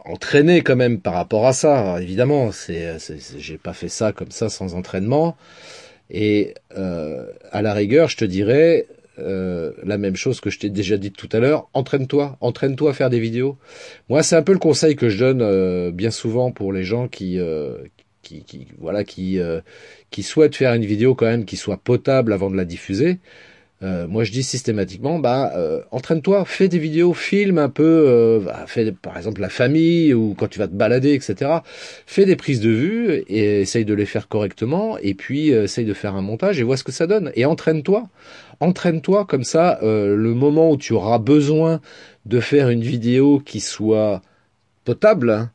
entraîné 0.05 0.61
quand 0.61 0.75
même 0.75 0.99
par 0.99 1.13
rapport 1.13 1.45
à 1.47 1.53
ça. 1.53 2.01
évidemment, 2.01 2.51
c'est, 2.51 2.97
j'ai 3.37 3.57
pas 3.57 3.73
fait 3.73 3.89
ça 3.89 4.11
comme 4.11 4.31
ça 4.31 4.49
sans 4.49 4.75
entraînement. 4.75 5.35
Et 6.09 6.53
à 6.75 7.61
la 7.61 7.73
rigueur, 7.73 8.09
je 8.09 8.17
te 8.17 8.25
dirais, 8.25 8.87
euh, 9.19 9.73
la 9.83 9.99
même 9.99 10.15
chose 10.15 10.39
que 10.39 10.49
je 10.49 10.57
t'ai 10.59 10.69
déjà 10.69 10.97
dit 10.97 11.11
tout 11.11 11.29
à 11.31 11.39
l'heure, 11.39 11.69
entraîne-toi, 11.73 12.37
entraîne-toi 12.41 12.91
à 12.91 12.93
faire 12.93 13.09
des 13.09 13.19
vidéos. 13.19 13.57
Moi, 14.09 14.23
c'est 14.23 14.35
un 14.35 14.41
peu 14.41 14.53
le 14.53 14.59
conseil 14.59 14.95
que 14.95 15.09
je 15.09 15.19
donne 15.19 15.41
euh, 15.41 15.91
bien 15.91 16.09
souvent 16.09 16.51
pour 16.51 16.73
les 16.73 16.83
gens 16.83 17.07
euh, 17.21 17.77
qui, 18.23 18.43
qui, 18.43 18.67
voilà, 18.79 19.03
qui, 19.03 19.39
qui 20.09 20.23
souhaitent 20.23 20.55
faire 20.55 20.73
une 20.73 20.85
vidéo 20.85 21.13
quand 21.13 21.25
même 21.25 21.45
qui 21.45 21.57
soit 21.57 21.77
potable 21.77 22.33
avant 22.33 22.49
de 22.49 22.57
la 22.57 22.65
diffuser. 22.65 23.19
Euh, 23.83 24.07
moi, 24.07 24.23
je 24.23 24.31
dis 24.31 24.43
systématiquement, 24.43 25.19
bah, 25.19 25.51
euh, 25.57 25.81
entraîne-toi, 25.91 26.45
fais 26.45 26.69
des 26.69 26.79
vidéos, 26.79 27.13
filme 27.13 27.57
un 27.57 27.67
peu, 27.67 28.05
euh, 28.07 28.39
bah, 28.39 28.63
fais 28.65 28.93
par 28.93 29.17
exemple 29.17 29.41
la 29.41 29.49
famille 29.49 30.13
ou 30.13 30.35
quand 30.37 30.47
tu 30.47 30.57
vas 30.59 30.67
te 30.67 30.73
balader, 30.73 31.13
etc. 31.13 31.51
Fais 32.05 32.25
des 32.25 32.37
prises 32.37 32.61
de 32.61 32.69
vue 32.69 33.23
et 33.27 33.61
essaye 33.61 33.83
de 33.83 33.93
les 33.93 34.05
faire 34.05 34.29
correctement, 34.29 34.97
et 34.99 35.13
puis 35.13 35.49
essaye 35.49 35.85
de 35.85 35.93
faire 35.93 36.15
un 36.15 36.21
montage 36.21 36.59
et 36.59 36.63
vois 36.63 36.77
ce 36.77 36.85
que 36.85 36.93
ça 36.93 37.07
donne. 37.07 37.31
Et 37.35 37.45
entraîne-toi, 37.45 38.07
entraîne-toi 38.61 39.25
comme 39.25 39.43
ça. 39.43 39.79
le 39.81 40.33
moment 40.33 40.71
où 40.71 40.77
tu 40.77 40.93
auras 40.93 41.19
besoin 41.19 41.81
de 42.25 42.39
faire 42.39 42.69
une 42.69 42.83
vidéo 42.83 43.39
qui 43.39 43.59
soit 43.59 44.21
potable, 44.85 45.29
hein, 45.31 45.51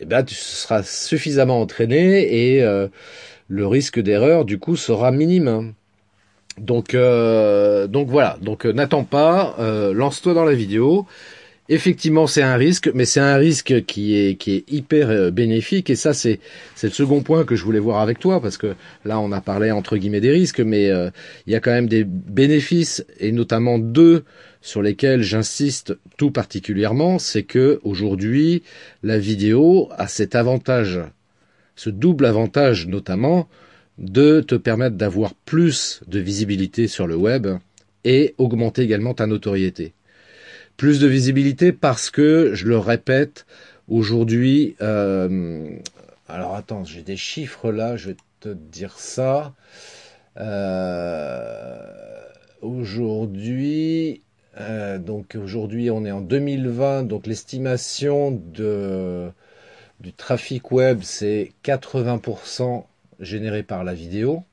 eh 0.00 0.04
ben, 0.06 0.22
tu 0.22 0.34
seras 0.34 0.82
suffisamment 0.82 1.60
entraîné 1.60 2.56
et 2.56 2.62
le 3.48 3.66
risque 3.66 4.00
d'erreur 4.00 4.44
du 4.44 4.58
coup 4.58 4.76
sera 4.76 5.10
minime. 5.10 5.74
Donc, 6.60 6.94
euh, 6.94 7.86
donc 7.86 8.08
voilà. 8.08 8.38
Donc 8.42 8.66
euh, 8.66 8.72
n'attends 8.72 9.04
pas, 9.04 9.56
euh, 9.58 9.92
lance-toi 9.92 10.34
dans 10.34 10.44
la 10.44 10.54
vidéo. 10.54 11.06
Effectivement, 11.70 12.26
c'est 12.26 12.42
un 12.42 12.56
risque, 12.56 12.90
mais 12.94 13.04
c'est 13.04 13.20
un 13.20 13.36
risque 13.36 13.84
qui 13.84 14.16
est 14.16 14.36
qui 14.36 14.54
est 14.54 14.72
hyper 14.72 15.30
bénéfique. 15.30 15.90
Et 15.90 15.96
ça, 15.96 16.14
c'est 16.14 16.40
c'est 16.74 16.86
le 16.86 16.94
second 16.94 17.20
point 17.20 17.44
que 17.44 17.56
je 17.56 17.64
voulais 17.64 17.78
voir 17.78 18.00
avec 18.00 18.18
toi, 18.18 18.40
parce 18.40 18.56
que 18.56 18.74
là, 19.04 19.20
on 19.20 19.32
a 19.32 19.42
parlé 19.42 19.70
entre 19.70 19.98
guillemets 19.98 20.22
des 20.22 20.30
risques, 20.30 20.60
mais 20.60 20.86
il 20.86 21.52
y 21.52 21.54
a 21.54 21.60
quand 21.60 21.70
même 21.70 21.86
des 21.86 22.04
bénéfices, 22.04 23.04
et 23.20 23.32
notamment 23.32 23.78
deux 23.78 24.24
sur 24.62 24.80
lesquels 24.80 25.22
j'insiste 25.22 25.94
tout 26.16 26.30
particulièrement, 26.30 27.18
c'est 27.18 27.42
que 27.42 27.80
aujourd'hui, 27.82 28.62
la 29.02 29.18
vidéo 29.18 29.90
a 29.98 30.08
cet 30.08 30.34
avantage, 30.36 31.00
ce 31.76 31.90
double 31.90 32.24
avantage 32.24 32.86
notamment 32.86 33.46
de 33.98 34.40
te 34.40 34.54
permettre 34.54 34.96
d'avoir 34.96 35.34
plus 35.34 36.00
de 36.06 36.20
visibilité 36.20 36.86
sur 36.86 37.06
le 37.06 37.16
web 37.16 37.48
et 38.04 38.34
augmenter 38.38 38.82
également 38.82 39.14
ta 39.14 39.26
notoriété. 39.26 39.92
Plus 40.76 41.00
de 41.00 41.08
visibilité 41.08 41.72
parce 41.72 42.08
que, 42.10 42.52
je 42.54 42.66
le 42.66 42.78
répète, 42.78 43.44
aujourd'hui, 43.88 44.76
euh, 44.80 45.68
alors 46.28 46.54
attends, 46.54 46.84
j'ai 46.84 47.02
des 47.02 47.16
chiffres 47.16 47.72
là, 47.72 47.96
je 47.96 48.10
vais 48.10 48.16
te 48.40 48.50
dire 48.50 48.98
ça. 48.98 49.54
Euh, 50.36 51.76
aujourd'hui, 52.62 54.22
euh, 54.60 54.98
donc 54.98 55.36
aujourd'hui 55.36 55.90
on 55.90 56.04
est 56.04 56.12
en 56.12 56.20
2020, 56.20 57.02
donc 57.02 57.26
l'estimation 57.26 58.30
du 58.30 60.12
trafic 60.12 60.70
web 60.70 61.00
c'est 61.02 61.50
80% 61.64 62.84
généré 63.20 63.62
par 63.62 63.84
la 63.84 63.94
vidéo, 63.94 64.44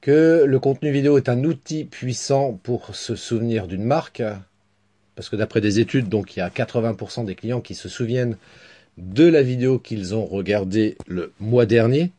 que 0.00 0.44
le 0.46 0.60
contenu 0.60 0.90
vidéo 0.90 1.16
est 1.16 1.28
un 1.28 1.44
outil 1.44 1.84
puissant 1.84 2.58
pour 2.62 2.94
se 2.94 3.16
souvenir 3.16 3.66
d'une 3.66 3.84
marque, 3.84 4.22
parce 5.14 5.28
que 5.28 5.36
d'après 5.36 5.60
des 5.60 5.80
études, 5.80 6.08
donc 6.08 6.36
il 6.36 6.40
y 6.40 6.42
a 6.42 6.48
80% 6.48 7.24
des 7.24 7.34
clients 7.34 7.60
qui 7.60 7.74
se 7.74 7.88
souviennent 7.88 8.36
de 8.96 9.24
la 9.24 9.42
vidéo 9.42 9.78
qu'ils 9.78 10.14
ont 10.14 10.24
regardée 10.24 10.96
le 11.06 11.32
mois 11.40 11.66
dernier. 11.66 12.12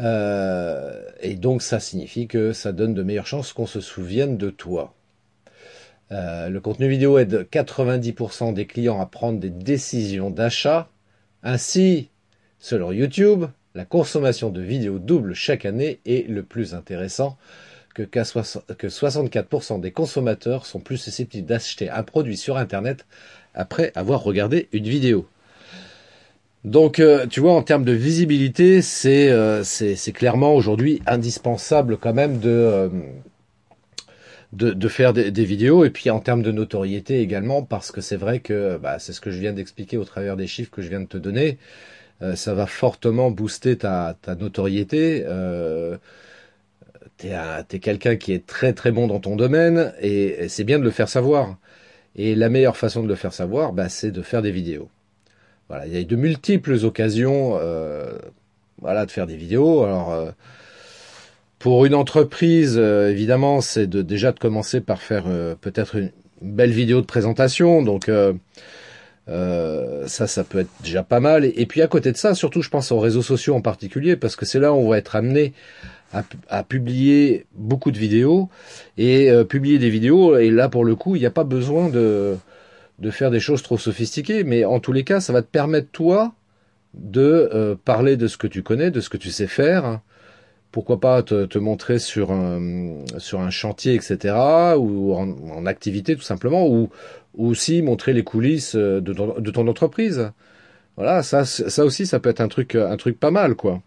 Euh, 0.00 1.02
et 1.20 1.34
donc 1.34 1.62
ça 1.62 1.80
signifie 1.80 2.26
que 2.26 2.52
ça 2.52 2.72
donne 2.72 2.94
de 2.94 3.02
meilleures 3.02 3.26
chances 3.26 3.52
qu'on 3.52 3.66
se 3.66 3.80
souvienne 3.80 4.36
de 4.36 4.50
toi. 4.50 4.94
Euh, 6.12 6.48
le 6.48 6.60
contenu 6.60 6.88
vidéo 6.88 7.18
aide 7.18 7.46
90% 7.50 8.52
des 8.52 8.66
clients 8.66 9.00
à 9.00 9.06
prendre 9.06 9.38
des 9.38 9.50
décisions 9.50 10.30
d'achat. 10.30 10.88
Ainsi, 11.42 12.08
Selon 12.64 12.92
YouTube, 12.92 13.44
la 13.74 13.84
consommation 13.84 14.48
de 14.48 14.62
vidéos 14.62 14.98
double 14.98 15.34
chaque 15.34 15.66
année 15.66 16.00
et 16.06 16.22
le 16.22 16.42
plus 16.42 16.74
intéressant 16.74 17.36
que, 17.94 18.00
que 18.04 18.86
64% 18.86 19.82
des 19.82 19.90
consommateurs 19.90 20.64
sont 20.64 20.80
plus 20.80 20.96
susceptibles 20.96 21.46
d'acheter 21.46 21.90
un 21.90 22.02
produit 22.02 22.38
sur 22.38 22.56
Internet 22.56 23.04
après 23.52 23.92
avoir 23.94 24.22
regardé 24.22 24.70
une 24.72 24.88
vidéo. 24.88 25.28
Donc, 26.64 27.00
euh, 27.00 27.26
tu 27.26 27.40
vois, 27.40 27.52
en 27.52 27.62
termes 27.62 27.84
de 27.84 27.92
visibilité, 27.92 28.80
c'est 28.80 29.28
euh, 29.30 29.62
clairement 30.14 30.54
aujourd'hui 30.54 31.02
indispensable 31.06 31.98
quand 31.98 32.14
même 32.14 32.38
de, 32.38 32.88
euh, 34.58 34.88
faire 34.88 35.12
des, 35.12 35.44
vidéos. 35.44 35.84
Et 35.84 35.90
puis 35.90 36.08
en 36.08 36.20
termes 36.20 36.42
de 36.42 36.50
notoriété 36.50 37.20
également, 37.20 37.62
parce 37.62 37.92
que 37.92 38.00
c'est 38.00 38.16
vrai 38.16 38.40
que 38.40 38.78
bah, 38.78 38.98
c'est 38.98 39.12
ce 39.12 39.20
que 39.20 39.30
je 39.30 39.38
viens 39.38 39.52
d'expliquer 39.52 39.98
au 39.98 40.04
travers 40.06 40.38
des 40.38 40.46
chiffres 40.46 40.70
que 40.70 40.80
je 40.80 40.88
viens 40.88 41.00
de 41.00 41.08
te 41.08 41.18
donner. 41.18 41.58
Euh, 42.22 42.36
ça 42.36 42.54
va 42.54 42.66
fortement 42.66 43.30
booster 43.30 43.76
ta, 43.76 44.16
notoriété. 44.38 45.24
Euh, 45.26 45.96
t'es 47.16 47.32
es 47.72 47.78
quelqu'un 47.80 48.16
qui 48.16 48.32
est 48.32 48.46
très 48.46 48.72
très 48.72 48.92
bon 48.92 49.06
dans 49.06 49.20
ton 49.20 49.36
domaine 49.36 49.92
et, 50.00 50.48
c'est 50.48 50.64
bien 50.64 50.78
de 50.78 50.84
le 50.84 50.90
faire 50.90 51.08
savoir. 51.08 51.56
Et 52.16 52.34
la 52.34 52.48
meilleure 52.48 52.76
façon 52.76 53.02
de 53.02 53.08
le 53.08 53.16
faire 53.16 53.32
savoir, 53.32 53.72
bah, 53.72 53.88
c'est 53.88 54.12
de 54.12 54.22
faire 54.22 54.42
des 54.42 54.52
vidéos. 54.52 54.88
Voilà, 55.68 55.86
il 55.86 55.94
y 55.94 55.98
a 55.98 56.04
de 56.04 56.16
multiples 56.16 56.84
occasions, 56.84 57.58
euh, 57.60 58.18
de 58.82 59.10
faire 59.10 59.26
des 59.26 59.36
vidéos. 59.36 59.82
Alors, 59.82 60.32
pour 61.58 61.86
une 61.86 61.94
entreprise, 61.94 62.76
évidemment, 62.76 63.60
c'est 63.60 63.88
déjà 63.88 64.30
de 64.30 64.38
commencer 64.38 64.80
par 64.80 65.00
faire 65.00 65.24
peut-être 65.60 65.96
une 65.96 66.12
belle 66.42 66.70
vidéo 66.70 67.00
de 67.00 67.06
présentation. 67.06 67.82
Donc, 67.82 68.10
euh, 69.28 70.06
ça, 70.06 70.26
ça 70.26 70.44
peut 70.44 70.60
être 70.60 70.70
déjà 70.82 71.02
pas 71.02 71.20
mal. 71.20 71.44
Et, 71.44 71.66
puis 71.66 71.82
à 71.82 71.86
côté 71.86 72.12
de 72.12 72.16
ça, 72.16 72.34
surtout, 72.34 72.62
je 72.62 72.68
pense 72.68 72.92
aux 72.92 73.00
réseaux 73.00 73.22
sociaux 73.22 73.54
en 73.54 73.60
particulier, 73.60 74.16
parce 74.16 74.36
que 74.36 74.44
c'est 74.44 74.60
là 74.60 74.72
où 74.72 74.76
on 74.76 74.88
va 74.88 74.98
être 74.98 75.16
amené 75.16 75.52
à, 76.48 76.62
publier 76.62 77.46
beaucoup 77.56 77.90
de 77.90 77.98
vidéos 77.98 78.48
et 78.98 79.30
euh, 79.30 79.44
publier 79.44 79.78
des 79.78 79.90
vidéos. 79.90 80.36
Et 80.36 80.50
là, 80.50 80.68
pour 80.68 80.84
le 80.84 80.94
coup, 80.94 81.16
il 81.16 81.20
n'y 81.20 81.26
a 81.26 81.30
pas 81.30 81.44
besoin 81.44 81.88
de, 81.88 82.36
de 83.00 83.10
faire 83.10 83.30
des 83.30 83.40
choses 83.40 83.62
trop 83.62 83.78
sophistiquées, 83.78 84.44
mais 84.44 84.64
en 84.64 84.78
tous 84.78 84.92
les 84.92 85.04
cas, 85.04 85.20
ça 85.20 85.32
va 85.32 85.42
te 85.42 85.48
permettre 85.48 85.88
toi 85.90 86.34
de 86.94 87.50
euh, 87.52 87.74
parler 87.84 88.16
de 88.16 88.28
ce 88.28 88.36
que 88.36 88.46
tu 88.46 88.62
connais, 88.62 88.90
de 88.90 89.00
ce 89.00 89.08
que 89.08 89.16
tu 89.16 89.30
sais 89.30 89.48
faire. 89.48 90.00
Pourquoi 90.74 90.98
pas 90.98 91.22
te, 91.22 91.44
te 91.44 91.56
montrer 91.56 92.00
sur 92.00 92.32
un, 92.32 93.04
sur 93.18 93.38
un 93.40 93.50
chantier, 93.50 93.94
etc., 93.94 94.34
ou 94.76 95.14
en, 95.14 95.28
en 95.52 95.66
activité 95.66 96.16
tout 96.16 96.22
simplement, 96.22 96.66
ou, 96.66 96.90
ou 97.36 97.46
aussi 97.46 97.80
montrer 97.80 98.12
les 98.12 98.24
coulisses 98.24 98.74
euh, 98.74 99.00
de 99.00 99.12
ton, 99.12 99.38
de 99.38 99.50
ton 99.52 99.68
entreprise. 99.68 100.32
Voilà, 100.96 101.22
ça, 101.22 101.44
ça 101.44 101.84
aussi, 101.84 102.06
ça 102.06 102.18
peut 102.18 102.28
être 102.28 102.40
un 102.40 102.48
truc, 102.48 102.74
un 102.74 102.96
truc 102.96 103.20
pas 103.20 103.30
mal, 103.30 103.54
quoi. 103.54 103.82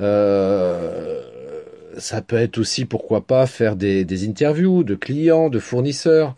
Euh, 0.00 1.22
ça 1.96 2.20
peut 2.20 2.36
être 2.36 2.58
aussi, 2.58 2.84
pourquoi 2.84 3.22
pas, 3.22 3.46
faire 3.46 3.74
des, 3.74 4.04
des 4.04 4.28
interviews 4.28 4.84
de 4.84 4.96
clients, 4.96 5.48
de 5.48 5.58
fournisseurs, 5.58 6.36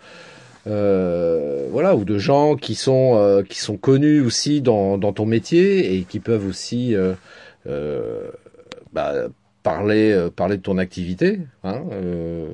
euh, 0.69 1.67
voilà, 1.73 1.97
ou 1.97 2.05
de 2.05 2.17
gens 2.17 2.55
qui 2.55 2.77
sont 2.77 3.17
euh, 3.17 3.43
qui 3.43 3.59
sont 3.59 3.77
connus 3.77 4.21
aussi 4.21 4.61
dans, 4.61 4.99
dans 4.99 5.13
ton 5.13 5.27
métier 5.27 5.97
et 5.97 6.03
qui 6.05 6.21
peuvent 6.21 6.47
aussi 6.47 6.95
euh, 6.95 7.15
euh 7.67 8.31
bah, 8.93 9.29
parler 9.69 10.13
euh, 10.13 10.31
parler 10.31 10.57
de 10.57 10.63
ton 10.63 10.79
activité 10.79 11.41
hein, 11.63 11.83
euh, 11.93 12.49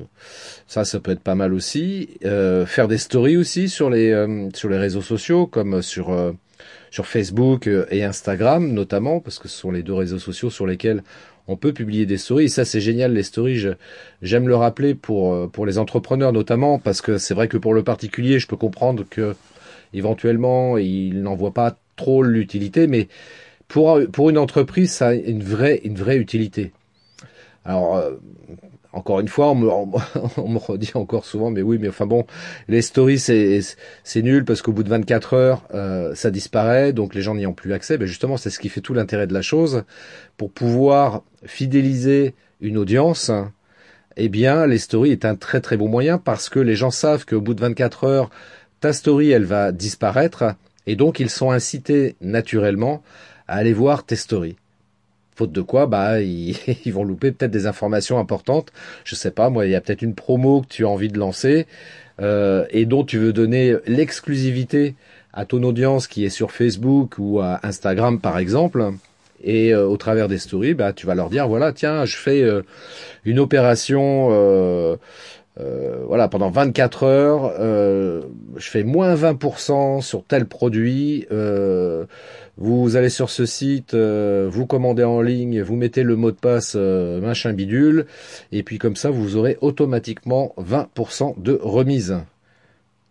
ça 0.67 0.85
ça 0.85 0.99
peut 0.99 1.13
être 1.13 1.21
pas 1.21 1.37
mal 1.37 1.55
aussi 1.55 2.09
euh, 2.25 2.67
faire 2.67 2.89
des 2.89 2.99
stories 2.99 3.37
aussi 3.37 3.69
sur 3.69 3.89
les 3.89 4.11
sur 4.53 4.69
les 4.69 4.79
réseaux 4.79 5.03
sociaux 5.03 5.47
comme 5.47 5.81
sur 5.81 6.35
sur 6.91 7.07
Facebook 7.07 7.69
et 7.91 8.05
Instagram 8.05 8.73
notamment, 8.73 9.19
parce 9.21 9.39
que 9.41 9.49
ce 9.49 9.59
sont 9.59 9.73
les 9.73 9.83
deux 9.83 9.95
réseaux 9.95 10.21
sociaux 10.21 10.51
sur 10.51 10.67
lesquels 10.67 11.03
on 11.49 11.57
peut 11.57 11.73
publier 11.73 12.07
des 12.07 12.19
stories. 12.19 12.45
Et 12.45 12.49
ça, 12.49 12.65
c'est 12.65 12.81
génial, 12.81 13.13
les 13.13 13.25
stories. 13.25 13.67
J'aime 14.23 14.47
le 14.47 14.55
rappeler 14.55 14.95
pour, 14.95 15.51
pour 15.51 15.67
les 15.67 15.79
entrepreneurs 15.79 16.33
notamment, 16.33 16.79
parce 16.79 17.03
que 17.03 17.19
c'est 17.19 17.35
vrai 17.35 17.49
que 17.49 17.57
pour 17.57 17.75
le 17.75 17.83
particulier, 17.83 18.39
je 18.39 18.47
peux 18.47 18.57
comprendre 18.57 19.05
que 19.11 19.35
éventuellement, 19.93 20.79
il 20.79 21.21
n'en 21.23 21.35
voit 21.35 21.53
pas 21.53 21.77
trop 21.97 22.23
l'utilité, 22.23 22.87
mais 22.87 23.09
pour, 23.67 24.01
pour 24.13 24.31
une 24.31 24.39
entreprise, 24.39 24.93
ça 24.93 25.09
a 25.09 25.15
une 25.15 25.43
vraie, 25.43 25.81
une 25.83 25.97
vraie 25.97 26.17
utilité. 26.17 26.73
Alors, 27.65 27.97
euh, 27.97 28.13
encore 28.93 29.21
une 29.21 29.29
fois, 29.29 29.51
on 29.51 29.57
me, 30.49 30.59
redit 30.59 30.93
encore 30.95 31.25
souvent, 31.25 31.51
mais 31.51 31.63
oui, 31.63 31.79
mais 31.81 31.89
enfin 31.89 32.07
bon, 32.07 32.27
les 32.69 32.83
stories, 32.83 33.19
c'est, 33.19 33.61
c'est 34.05 34.23
nul 34.23 34.45
parce 34.45 34.63
qu'au 34.63 34.73
bout 34.73 34.83
de 34.83 34.89
24 34.89 35.35
heures, 35.35 35.63
euh, 35.75 36.15
ça 36.15 36.31
disparaît, 36.31 36.93
donc 36.93 37.15
les 37.15 37.23
gens 37.23 37.35
n'y 37.35 37.47
ont 37.47 37.55
plus 37.55 37.73
accès. 37.73 37.99
Mais 37.99 38.07
justement, 38.07 38.37
c'est 38.37 38.51
ce 38.51 38.59
qui 38.59 38.69
fait 38.69 38.81
tout 38.81 38.95
l'intérêt 38.95 39.27
de 39.27 39.35
la 39.35 39.43
chose. 39.43 39.85
Pour 40.37 40.53
pouvoir 40.53 41.23
fidéliser 41.45 42.35
une 42.61 42.79
audience, 42.79 43.31
eh 44.17 44.29
bien, 44.29 44.67
les 44.67 44.79
stories 44.79 45.11
est 45.11 45.25
un 45.25 45.35
très 45.35 45.61
très 45.61 45.77
bon 45.77 45.89
moyen 45.89 46.19
parce 46.19 46.49
que 46.49 46.61
les 46.61 46.77
gens 46.77 46.91
savent 46.91 47.27
qu'au 47.27 47.41
bout 47.41 47.55
de 47.55 47.61
24 47.61 48.05
heures, 48.05 48.31
ta 48.81 48.93
story, 48.93 49.31
elle 49.31 49.45
va 49.45 49.73
disparaître, 49.73 50.55
et 50.87 50.95
donc 50.95 51.19
ils 51.19 51.31
sont 51.31 51.51
incités 51.51 52.17
naturellement 52.21 53.03
à 53.49 53.57
aller 53.57 53.73
voir 53.73 54.05
tes 54.05 54.17
stories. 54.17 54.57
Faute 55.37 55.53
de 55.53 55.61
quoi, 55.61 55.87
bah, 55.87 56.21
ils, 56.23 56.93
vont 56.93 57.05
louper 57.05 57.33
peut-être 57.33 57.51
des 57.51 57.67
informations 57.67 58.19
importantes. 58.19 58.73
Je 59.05 59.15
sais 59.15 59.31
pas, 59.31 59.51
moi, 59.51 59.67
il 59.67 59.73
y 59.73 59.75
a 59.75 59.81
peut-être 59.81 60.03
une 60.03 60.15
promo 60.15 60.63
que 60.63 60.69
tu 60.69 60.85
as 60.85 60.89
envie 60.89 61.09
de 61.09 61.19
lancer 61.19 61.67
euh, 62.21 62.67
et 62.71 62.87
dont 62.87 63.05
tu 63.05 63.19
veux 63.19 63.33
donner 63.33 63.77
l'exclusivité 63.87 64.95
à 65.33 65.45
ton 65.45 65.63
audience 65.65 66.07
qui 66.07 66.25
est 66.25 66.31
sur 66.31 66.53
Facebook 66.53 67.17
ou 67.19 67.41
à 67.41 67.61
Instagram, 67.65 68.21
par 68.21 68.39
exemple. 68.39 68.93
Et 69.43 69.75
euh, 69.75 69.87
au 69.87 69.97
travers 69.97 70.29
des 70.29 70.39
stories, 70.39 70.75
bah, 70.75 70.93
tu 70.93 71.07
vas 71.07 71.15
leur 71.15 71.29
dire, 71.29 71.49
voilà, 71.49 71.73
tiens, 71.73 72.05
je 72.05 72.17
fais 72.17 72.43
euh, 72.43 72.63
une 73.25 73.39
opération 73.41 74.31
euh, 75.61 76.03
voilà, 76.07 76.29
pendant 76.29 76.51
24 76.51 77.05
heures, 77.05 77.55
euh, 77.61 78.23
je 78.57 78.69
fais 78.69 78.83
moins 78.83 79.15
20% 79.15 80.01
sur 80.01 80.25
tel 80.25 80.47
produit. 80.47 81.27
Euh, 81.31 82.07
vous 82.57 82.97
allez 82.97 83.09
sur 83.09 83.31
ce 83.31 83.47
site, 83.47 83.95
vous 83.95 84.67
commandez 84.67 85.03
en 85.03 85.21
ligne, 85.21 85.61
vous 85.63 85.75
mettez 85.75 86.05
le 86.05 86.15
mot 86.15 86.31
de 86.31 86.37
passe 86.37 86.77
machin 86.77 87.53
bidule, 87.53 88.07
et 88.53 88.63
puis 88.63 88.79
comme 88.79 88.95
ça, 88.95 89.11
vous 89.11 89.37
aurez 89.37 89.59
automatiquement 89.61 90.55
20% 90.59 91.41
de 91.43 91.59
remise. 91.61 92.17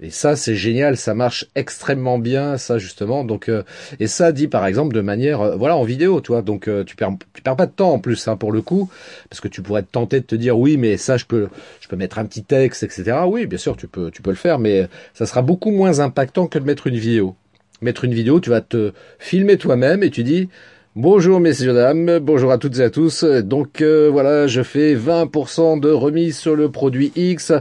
Et 0.03 0.09
ça, 0.09 0.35
c'est 0.35 0.55
génial, 0.55 0.97
ça 0.97 1.13
marche 1.13 1.45
extrêmement 1.55 2.19
bien, 2.19 2.57
ça 2.57 2.77
justement. 2.77 3.23
Donc, 3.23 3.47
euh, 3.47 3.63
et 4.01 4.07
ça 4.07 4.33
dit 4.33 4.49
par 4.49 4.65
exemple 4.65 4.93
de 4.93 4.99
manière, 4.99 5.39
euh, 5.39 5.55
voilà, 5.55 5.77
en 5.77 5.85
vidéo, 5.85 6.19
toi. 6.19 6.41
Donc, 6.41 6.67
euh, 6.67 6.83
tu 6.83 6.97
perds, 6.97 7.13
tu 7.33 7.41
perds 7.41 7.55
pas 7.55 7.67
de 7.67 7.71
temps 7.71 7.93
en 7.93 7.99
plus, 7.99 8.27
hein, 8.27 8.35
pour 8.35 8.51
le 8.51 8.61
coup, 8.61 8.89
parce 9.29 9.39
que 9.39 9.47
tu 9.47 9.61
pourrais 9.61 9.81
te 9.81 9.89
tenter 9.89 10.19
de 10.19 10.25
te 10.25 10.35
dire, 10.35 10.59
oui, 10.59 10.75
mais 10.75 10.97
ça, 10.97 11.15
je 11.15 11.23
peux, 11.23 11.47
je 11.79 11.87
peux 11.87 11.95
mettre 11.95 12.19
un 12.19 12.25
petit 12.25 12.43
texte, 12.43 12.83
etc. 12.83 13.19
Oui, 13.27 13.45
bien 13.45 13.57
sûr, 13.57 13.77
tu 13.77 13.87
peux, 13.87 14.11
tu 14.11 14.21
peux 14.21 14.31
le 14.31 14.35
faire, 14.35 14.59
mais 14.59 14.89
ça 15.13 15.25
sera 15.25 15.41
beaucoup 15.41 15.71
moins 15.71 16.01
impactant 16.01 16.47
que 16.47 16.59
de 16.59 16.65
mettre 16.65 16.87
une 16.87 16.97
vidéo. 16.97 17.35
Mettre 17.81 18.03
une 18.03 18.13
vidéo, 18.13 18.41
tu 18.41 18.49
vas 18.49 18.59
te 18.59 18.91
filmer 19.19 19.57
toi-même 19.57 20.03
et 20.03 20.09
tu 20.09 20.23
dis, 20.25 20.49
Bonjour 20.95 21.39
messieurs 21.39 21.73
dames, 21.73 22.19
bonjour 22.19 22.51
à 22.51 22.59
toutes 22.59 22.77
et 22.77 22.83
à 22.83 22.91
tous. 22.91 23.23
Donc 23.23 23.81
euh, 23.81 24.11
voilà, 24.11 24.45
je 24.45 24.61
fais 24.61 24.93
20% 24.93 25.79
de 25.79 25.89
remise 25.89 26.37
sur 26.37 26.55
le 26.55 26.69
produit 26.69 27.11
X. 27.15 27.51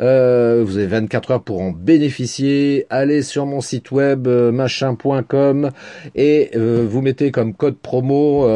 Euh, 0.00 0.64
vous 0.66 0.78
avez 0.78 0.86
24 0.86 1.30
heures 1.30 1.42
pour 1.42 1.60
en 1.60 1.72
bénéficier. 1.72 2.86
Allez 2.88 3.20
sur 3.20 3.44
mon 3.44 3.60
site 3.60 3.90
web 3.90 4.26
euh, 4.26 4.50
machin.com 4.50 5.72
et 6.14 6.52
vous 6.56 7.02
mettez 7.02 7.30
comme 7.30 7.52
code 7.52 7.76
promo 7.76 8.48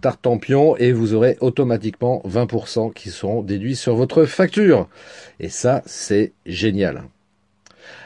Tartampion 0.00 0.76
et 0.76 0.90
vous 0.90 1.14
aurez 1.14 1.36
automatiquement 1.40 2.20
20% 2.28 2.92
qui 2.92 3.10
seront 3.10 3.42
déduits 3.42 3.76
sur 3.76 3.94
votre 3.94 4.24
facture. 4.24 4.88
Et 5.38 5.48
ça, 5.48 5.82
c'est 5.86 6.32
génial. 6.44 7.04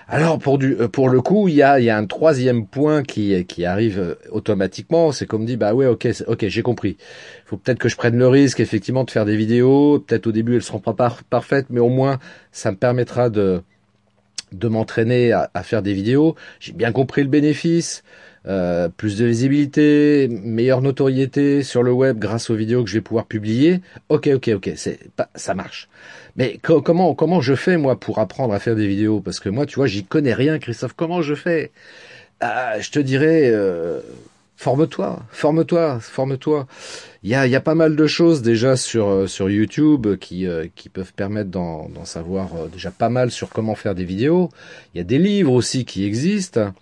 Alors 0.08 0.38
pour 0.38 0.58
du 0.58 0.76
euh, 0.78 0.88
pour 0.88 1.08
le 1.08 1.20
coup, 1.20 1.48
il 1.48 1.54
y 1.54 1.62
a 1.62 1.78
il 1.80 1.84
y 1.84 1.90
a 1.90 1.96
un 1.96 2.06
troisième 2.06 2.66
point 2.66 3.02
qui 3.02 3.44
qui 3.46 3.64
arrive 3.64 3.98
euh, 3.98 4.14
automatiquement, 4.30 5.12
c'est 5.12 5.26
comme 5.26 5.44
dit 5.46 5.56
bah 5.56 5.74
ouais 5.74 5.86
OK 5.86 6.06
OK, 6.26 6.46
j'ai 6.48 6.62
compris. 6.62 6.96
Il 6.98 7.48
faut 7.48 7.56
peut-être 7.56 7.78
que 7.78 7.88
je 7.88 7.96
prenne 7.96 8.16
le 8.18 8.28
risque 8.28 8.60
effectivement 8.60 9.04
de 9.04 9.10
faire 9.10 9.24
des 9.24 9.36
vidéos, 9.36 10.00
peut-être 10.00 10.26
au 10.26 10.32
début 10.32 10.56
elles 10.56 10.62
seront 10.62 10.80
pas 10.80 10.94
parfaites 11.30 11.66
mais 11.70 11.80
au 11.80 11.88
moins 11.88 12.18
ça 12.50 12.72
me 12.72 12.76
permettra 12.76 13.30
de 13.30 13.62
de 14.52 14.68
m'entraîner 14.68 15.32
à, 15.32 15.62
faire 15.62 15.82
des 15.82 15.92
vidéos. 15.92 16.34
J'ai 16.60 16.72
bien 16.72 16.92
compris 16.92 17.22
le 17.22 17.28
bénéfice. 17.28 18.02
Euh, 18.48 18.88
plus 18.88 19.18
de 19.18 19.24
visibilité, 19.24 20.26
meilleure 20.28 20.82
notoriété 20.82 21.62
sur 21.62 21.84
le 21.84 21.92
web 21.92 22.18
grâce 22.18 22.50
aux 22.50 22.56
vidéos 22.56 22.82
que 22.82 22.90
je 22.90 22.94
vais 22.94 23.00
pouvoir 23.00 23.26
publier. 23.26 23.80
Ok, 24.08 24.28
ok, 24.34 24.50
ok, 24.56 24.72
c'est 24.74 24.98
ça 25.36 25.54
marche. 25.54 25.88
Mais 26.34 26.58
comment 26.58 27.14
comment 27.14 27.40
je 27.40 27.54
fais 27.54 27.76
moi 27.76 28.00
pour 28.00 28.18
apprendre 28.18 28.52
à 28.52 28.58
faire 28.58 28.74
des 28.74 28.88
vidéos? 28.88 29.20
Parce 29.20 29.38
que 29.38 29.48
moi, 29.48 29.64
tu 29.64 29.76
vois, 29.76 29.86
j'y 29.86 30.04
connais 30.04 30.34
rien, 30.34 30.58
Christophe. 30.58 30.94
Comment 30.94 31.22
je 31.22 31.36
fais? 31.36 31.70
Ah, 32.40 32.80
Je 32.80 32.90
te 32.90 32.98
dirais, 32.98 33.50
euh, 33.52 34.00
forme-toi, 34.62 35.20
forme-toi, 35.30 35.98
forme-toi. 36.00 36.68
Il 37.24 37.30
y 37.30 37.34
a, 37.34 37.48
y 37.48 37.56
a 37.56 37.60
pas 37.60 37.74
mal 37.74 37.96
de 37.96 38.06
choses 38.06 38.42
déjà 38.42 38.76
sur 38.76 39.08
euh, 39.08 39.26
sur 39.26 39.50
YouTube 39.50 40.16
qui 40.18 40.46
qui 40.76 40.88
peuvent 40.88 41.12
permettre 41.14 41.50
d'en 41.50 42.04
savoir 42.04 42.68
déjà 42.72 42.92
pas 42.92 43.08
mal 43.08 43.32
sur 43.32 43.48
comment 43.50 43.74
faire 43.74 43.96
des 43.96 44.04
vidéos. 44.04 44.50
Il 44.94 44.98
y 44.98 45.00
a 45.00 45.04
des 45.04 45.18
livres 45.18 45.52
aussi 45.52 45.84
qui 45.84 46.04
existent. 46.04 46.72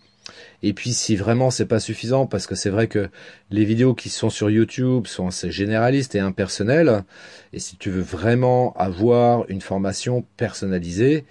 Et 0.63 0.75
puis 0.75 0.93
si 0.93 1.17
vraiment 1.17 1.51
c'est 1.51 1.65
pas 1.65 1.81
suffisant, 1.81 2.27
parce 2.27 2.47
que 2.47 2.55
c'est 2.55 2.69
vrai 2.69 2.87
que 2.87 3.09
les 3.51 3.65
vidéos 3.65 3.95
qui 3.95 4.11
sont 4.11 4.29
sur 4.29 4.51
YouTube 4.51 5.07
sont 5.07 5.29
assez 5.29 5.51
généralistes 5.51 6.15
et 6.15 6.21
impersonnelles, 6.21 7.05
et 7.55 7.59
si 7.59 7.77
tu 7.77 7.89
veux 7.91 8.03
vraiment 8.03 8.75
avoir 8.77 9.49
une 9.49 9.63
formation 9.63 10.25
personnalisée, 10.37 11.25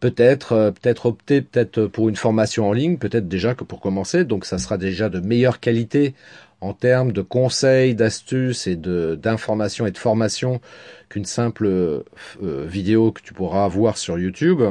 peut-être 0.00 0.52
euh, 0.52 0.70
peut-être 0.70 1.06
opter 1.06 1.42
peut-être 1.42 1.86
pour 1.86 2.08
une 2.08 2.16
formation 2.16 2.68
en 2.68 2.72
ligne, 2.72 2.98
peut-être 2.98 3.28
déjà 3.28 3.54
que 3.54 3.64
pour 3.64 3.80
commencer, 3.80 4.24
donc 4.24 4.44
ça 4.44 4.58
sera 4.58 4.78
déjà 4.78 5.08
de 5.08 5.20
meilleure 5.20 5.60
qualité 5.60 6.14
en 6.60 6.72
termes 6.72 7.12
de 7.12 7.22
conseils, 7.22 7.94
d'astuces 7.94 8.66
et 8.66 8.76
d'informations 8.76 9.86
et 9.86 9.90
de 9.90 9.98
formation 9.98 10.60
qu'une 11.08 11.24
simple 11.24 11.66
euh, 11.66 12.02
vidéo 12.42 13.12
que 13.12 13.20
tu 13.22 13.34
pourras 13.34 13.68
voir 13.68 13.98
sur 13.98 14.18
YouTube. 14.18 14.62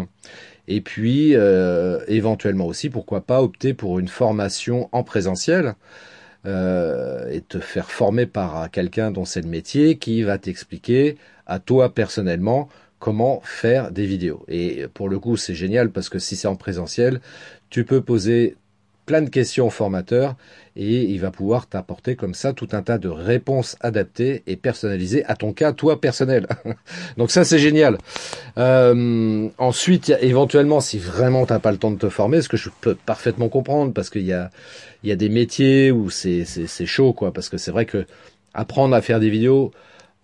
Et 0.68 0.82
puis, 0.82 1.36
euh, 1.36 2.00
éventuellement 2.08 2.66
aussi, 2.66 2.90
pourquoi 2.90 3.22
pas 3.22 3.42
opter 3.42 3.74
pour 3.74 4.00
une 4.00 4.08
formation 4.08 4.90
en 4.92 5.04
présentiel 5.04 5.76
euh, 6.46 7.30
et 7.30 7.42
te 7.42 7.60
faire 7.60 7.92
former 7.92 8.26
par 8.26 8.70
quelqu'un 8.72 9.12
dont 9.12 9.26
c'est 9.26 9.42
le 9.42 9.48
métier 9.48 9.98
qui 9.98 10.24
va 10.24 10.38
t'expliquer 10.38 11.18
à 11.46 11.60
toi 11.60 11.94
personnellement 11.94 12.68
comment 13.06 13.40
faire 13.44 13.92
des 13.92 14.08
vidéos. 14.08 14.44
Et 14.48 14.88
pour 14.92 15.10
le 15.10 15.20
coup, 15.20 15.38
c'est 15.38 15.54
génial 15.54 15.92
parce 15.92 16.10
que 16.10 16.18
si 16.18 16.36
c'est 16.36 16.48
en 16.48 16.56
présentiel, 16.56 17.22
tu 17.70 17.84
peux 17.84 18.02
poser 18.02 18.56
plein 19.06 19.22
de 19.22 19.30
questions 19.30 19.68
au 19.68 19.70
formateur 19.70 20.36
et 20.76 21.04
il 21.04 21.22
va 21.22 21.30
pouvoir 21.30 21.68
t'apporter 21.68 22.16
comme 22.16 22.34
ça 22.34 22.52
tout 22.52 22.70
un 22.72 22.82
tas 22.82 22.98
de 22.98 23.08
réponses 23.08 23.76
adaptées 23.80 24.42
et 24.48 24.56
personnalisées 24.56 25.24
à 25.26 25.36
ton 25.36 25.54
cas, 25.54 25.72
toi 25.72 26.02
personnel. 26.02 26.48
Donc 27.18 27.30
ça 27.30 27.44
c'est 27.44 27.60
génial. 27.60 28.00
Euh, 28.58 29.50
ensuite, 29.60 30.12
éventuellement, 30.22 30.80
si 30.80 30.98
vraiment 30.98 31.46
t'as 31.46 31.60
pas 31.60 31.72
le 31.72 31.78
temps 31.78 31.92
de 31.92 32.00
te 32.00 32.10
former, 32.10 32.42
ce 32.42 32.50
que 32.50 32.58
je 32.58 32.72
peux 32.82 32.96
parfaitement 32.96 33.50
comprendre, 33.50 33.94
parce 33.94 34.10
qu'il 34.10 34.26
y 34.26 34.34
a 34.34 34.50
il 35.04 35.10
y 35.10 35.12
a 35.12 35.16
des 35.16 35.30
métiers 35.30 35.92
où 35.92 36.10
c'est 36.10 36.44
c'est 36.44 36.88
chaud 36.88 37.14
quoi, 37.14 37.32
parce 37.32 37.50
que 37.50 37.58
c'est 37.60 37.70
vrai 37.70 37.86
que 37.86 38.08
apprendre 38.56 38.96
à 38.96 39.02
faire 39.04 39.20
des 39.20 39.30
vidéos 39.30 39.72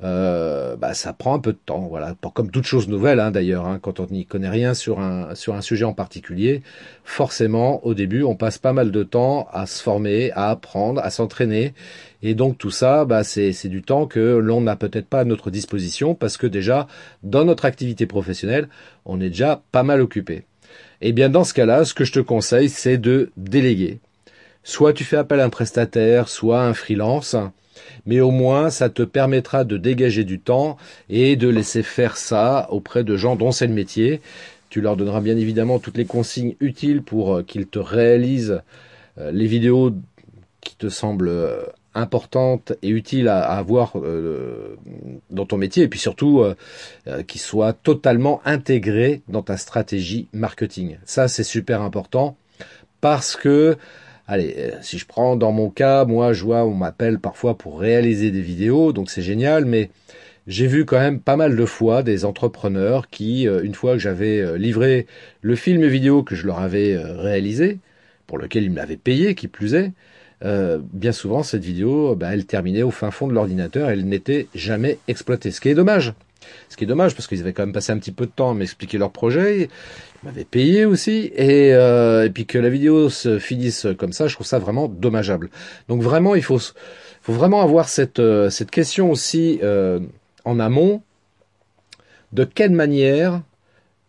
euh, 0.04 0.76
bah, 0.78 0.94
ça 0.96 1.14
prend 1.14 1.36
un 1.36 1.40
peu 1.40 1.54
de 1.54 1.60
temps, 1.64 1.88
voilà. 1.88 2.16
comme 2.34 2.50
toute 2.50 2.66
chose 2.66 2.88
nouvelle, 2.88 3.20
hein, 3.20 3.30
d'ailleurs, 3.30 3.68
hein, 3.68 3.78
quand 3.80 4.00
on 4.00 4.08
n'y 4.08 4.26
connaît 4.26 4.50
rien 4.50 4.74
sur 4.74 5.00
un 5.00 5.36
sur 5.36 5.54
un 5.54 5.62
sujet 5.62 5.86
en 5.86 5.94
particulier, 5.94 6.64
forcément, 7.04 7.86
au 7.86 7.94
début, 7.94 8.24
on 8.24 8.36
passe 8.36 8.58
pas 8.58 8.74
mal 8.74 8.92
de 8.92 9.04
temps 9.04 9.48
à 9.52 9.68
se 9.68 9.82
former, 9.82 10.32
à 10.32 10.50
apprendre, 10.50 11.02
à 11.02 11.12
s'entraîner, 11.12 11.74
et 12.24 12.34
donc 12.34 12.58
tout 12.58 12.72
ça, 12.72 13.06
bah, 13.06 13.24
c'est 13.24 13.54
c'est 13.54 13.70
du 13.70 13.84
temps 13.84 14.08
que 14.08 14.20
l'on 14.38 14.62
n'a 14.62 14.76
peut-être 14.76 15.08
pas 15.08 15.20
à 15.20 15.26
notre 15.26 15.52
disposition 15.52 16.16
parce 16.16 16.38
que 16.38 16.48
déjà 16.48 16.88
dans 17.22 17.46
notre 17.46 17.66
activité 17.66 18.08
professionnelle, 18.08 18.70
on 19.06 19.22
est 19.22 19.30
déjà 19.30 19.62
pas 19.72 19.84
mal 19.84 20.02
occupé. 20.02 20.46
Eh 21.02 21.14
bien 21.14 21.30
dans 21.30 21.44
ce 21.44 21.54
cas-là, 21.54 21.86
ce 21.86 21.94
que 21.94 22.06
je 22.06 22.14
te 22.14 22.20
conseille, 22.20 22.70
c'est 22.70 22.98
de 22.98 23.32
déléguer. 23.38 24.00
Soit 24.64 24.94
tu 24.94 25.04
fais 25.04 25.18
appel 25.18 25.40
à 25.40 25.46
un 25.46 25.50
prestataire, 25.50 26.30
soit 26.30 26.62
un 26.62 26.74
freelance 26.74 27.36
mais 28.06 28.20
au 28.20 28.32
moins 28.32 28.70
ça 28.70 28.90
te 28.90 29.04
permettra 29.04 29.64
de 29.64 29.78
dégager 29.78 30.24
du 30.24 30.40
temps 30.40 30.78
et 31.10 31.36
de 31.36 31.48
laisser 31.48 31.84
faire 31.84 32.18
ça 32.18 32.68
auprès 32.72 33.04
de 33.04 33.16
gens 33.16 33.36
dont 33.36 33.52
c'est 33.52 33.68
le 33.68 33.74
métier. 33.74 34.22
Tu 34.70 34.80
leur 34.80 34.96
donneras 34.96 35.20
bien 35.20 35.36
évidemment 35.36 35.80
toutes 35.80 35.98
les 35.98 36.06
consignes 36.06 36.56
utiles 36.62 37.02
pour 37.02 37.36
euh, 37.36 37.44
qu'ils 37.44 37.68
te 37.68 37.78
réalisent 37.78 38.62
euh, 39.18 39.32
les 39.32 39.46
vidéos 39.46 39.92
qui 40.62 40.78
te 40.78 40.88
semblent 40.88 41.28
euh, 41.28 41.64
importantes 41.94 42.72
et 42.82 42.88
utiles 42.88 43.28
à, 43.28 43.42
avoir 43.42 43.96
dans 45.30 45.46
ton 45.46 45.58
métier 45.58 45.84
et 45.84 45.88
puis 45.90 46.00
surtout 46.00 46.42
qui 47.28 47.38
soient 47.38 47.74
totalement 47.74 48.40
intégrées 48.46 49.24
dans 49.28 49.42
ta 49.42 49.58
stratégie 49.58 50.30
marketing. 50.32 51.00
Ça 51.04 51.28
c'est 51.28 51.44
super 51.44 51.82
important 51.82 52.38
parce 53.02 53.36
que 53.36 53.76
Allez, 54.32 54.56
euh, 54.58 54.72
si 54.82 54.98
je 54.98 55.06
prends 55.06 55.36
dans 55.36 55.52
mon 55.52 55.70
cas, 55.70 56.06
moi 56.06 56.32
je 56.32 56.46
vois, 56.46 56.64
on 56.64 56.74
m'appelle 56.74 57.20
parfois 57.20 57.58
pour 57.58 57.82
réaliser 57.82 58.32
des 58.32 58.40
vidéos, 58.40 58.94
donc 58.94 59.10
c'est 59.10 59.22
génial, 59.22 59.66
mais 59.66 59.90
j'ai 60.48 60.68
vu 60.68 60.86
quand 60.86 61.00
même 61.00 61.20
pas 61.20 61.36
mal 61.36 61.58
de 61.58 61.66
fois 61.66 62.02
des 62.02 62.24
entrepreneurs 62.24 63.10
qui, 63.10 63.46
euh, 63.46 63.62
une 63.62 63.74
fois 63.74 63.92
que 63.92 64.00
j'avais 64.00 64.40
euh, 64.40 64.58
livré 64.58 65.06
le 65.42 65.58
film 65.58 65.86
vidéo 65.86 66.24
que 66.24 66.36
je 66.36 66.48
leur 66.48 66.60
avais 66.60 66.96
réalisé, 66.98 67.80
pour 68.26 68.38
lequel 68.38 68.64
ils 68.64 68.72
me 68.72 68.78
l'avaient 68.78 68.96
payé, 68.96 69.36
qui 69.36 69.50
plus 69.50 69.74
est, 69.76 69.92
bien 70.42 71.12
souvent 71.12 71.44
cette 71.44 71.66
vidéo, 71.66 72.16
bah, 72.16 72.30
elle 72.32 72.46
terminait 72.46 72.84
au 72.84 72.92
fin 72.92 73.12
fond 73.12 73.28
de 73.28 73.34
l'ordinateur, 73.34 73.90
elle 73.90 74.06
n'était 74.06 74.48
jamais 74.56 74.98
exploitée, 75.10 75.52
ce 75.52 75.60
qui 75.60 75.68
est 75.68 75.76
dommage. 75.76 76.14
Ce 76.70 76.78
qui 76.78 76.84
est 76.84 76.88
dommage 76.88 77.16
parce 77.16 77.28
qu'ils 77.28 77.42
avaient 77.42 77.54
quand 77.54 77.64
même 77.64 77.74
passé 77.74 77.92
un 77.92 77.98
petit 77.98 78.12
peu 78.12 78.26
de 78.26 78.32
temps 78.32 78.52
à 78.52 78.54
m'expliquer 78.54 78.98
leur 78.98 79.12
projet, 79.12 79.70
ils 80.24 80.26
m'avaient 80.26 80.46
payé 80.46 80.86
aussi, 80.86 81.32
et, 81.36 81.74
euh, 81.74 82.30
puis 82.30 82.46
que 82.46 82.58
la 82.58 82.70
vidéo 82.70 83.10
se 83.10 83.40
finisse 83.40 83.88
comme 83.98 84.14
ça, 84.14 84.28
je 84.28 84.36
trouve 84.36 84.48
ça 84.48 84.60
vraiment 84.60 84.88
dommageable. 84.88 85.50
Donc 85.88 86.02
vraiment, 86.02 86.36
il 86.36 86.44
faut, 86.44 86.60
vraiment 87.28 87.62
avoir 87.62 87.90
cette, 87.90 88.20
euh, 88.20 88.50
question 88.72 89.12
aussi 89.12 89.60
euh, 89.64 90.00
en 90.46 90.60
amont, 90.60 91.02
de 92.32 92.44
quelle 92.44 92.72
manière 92.72 93.42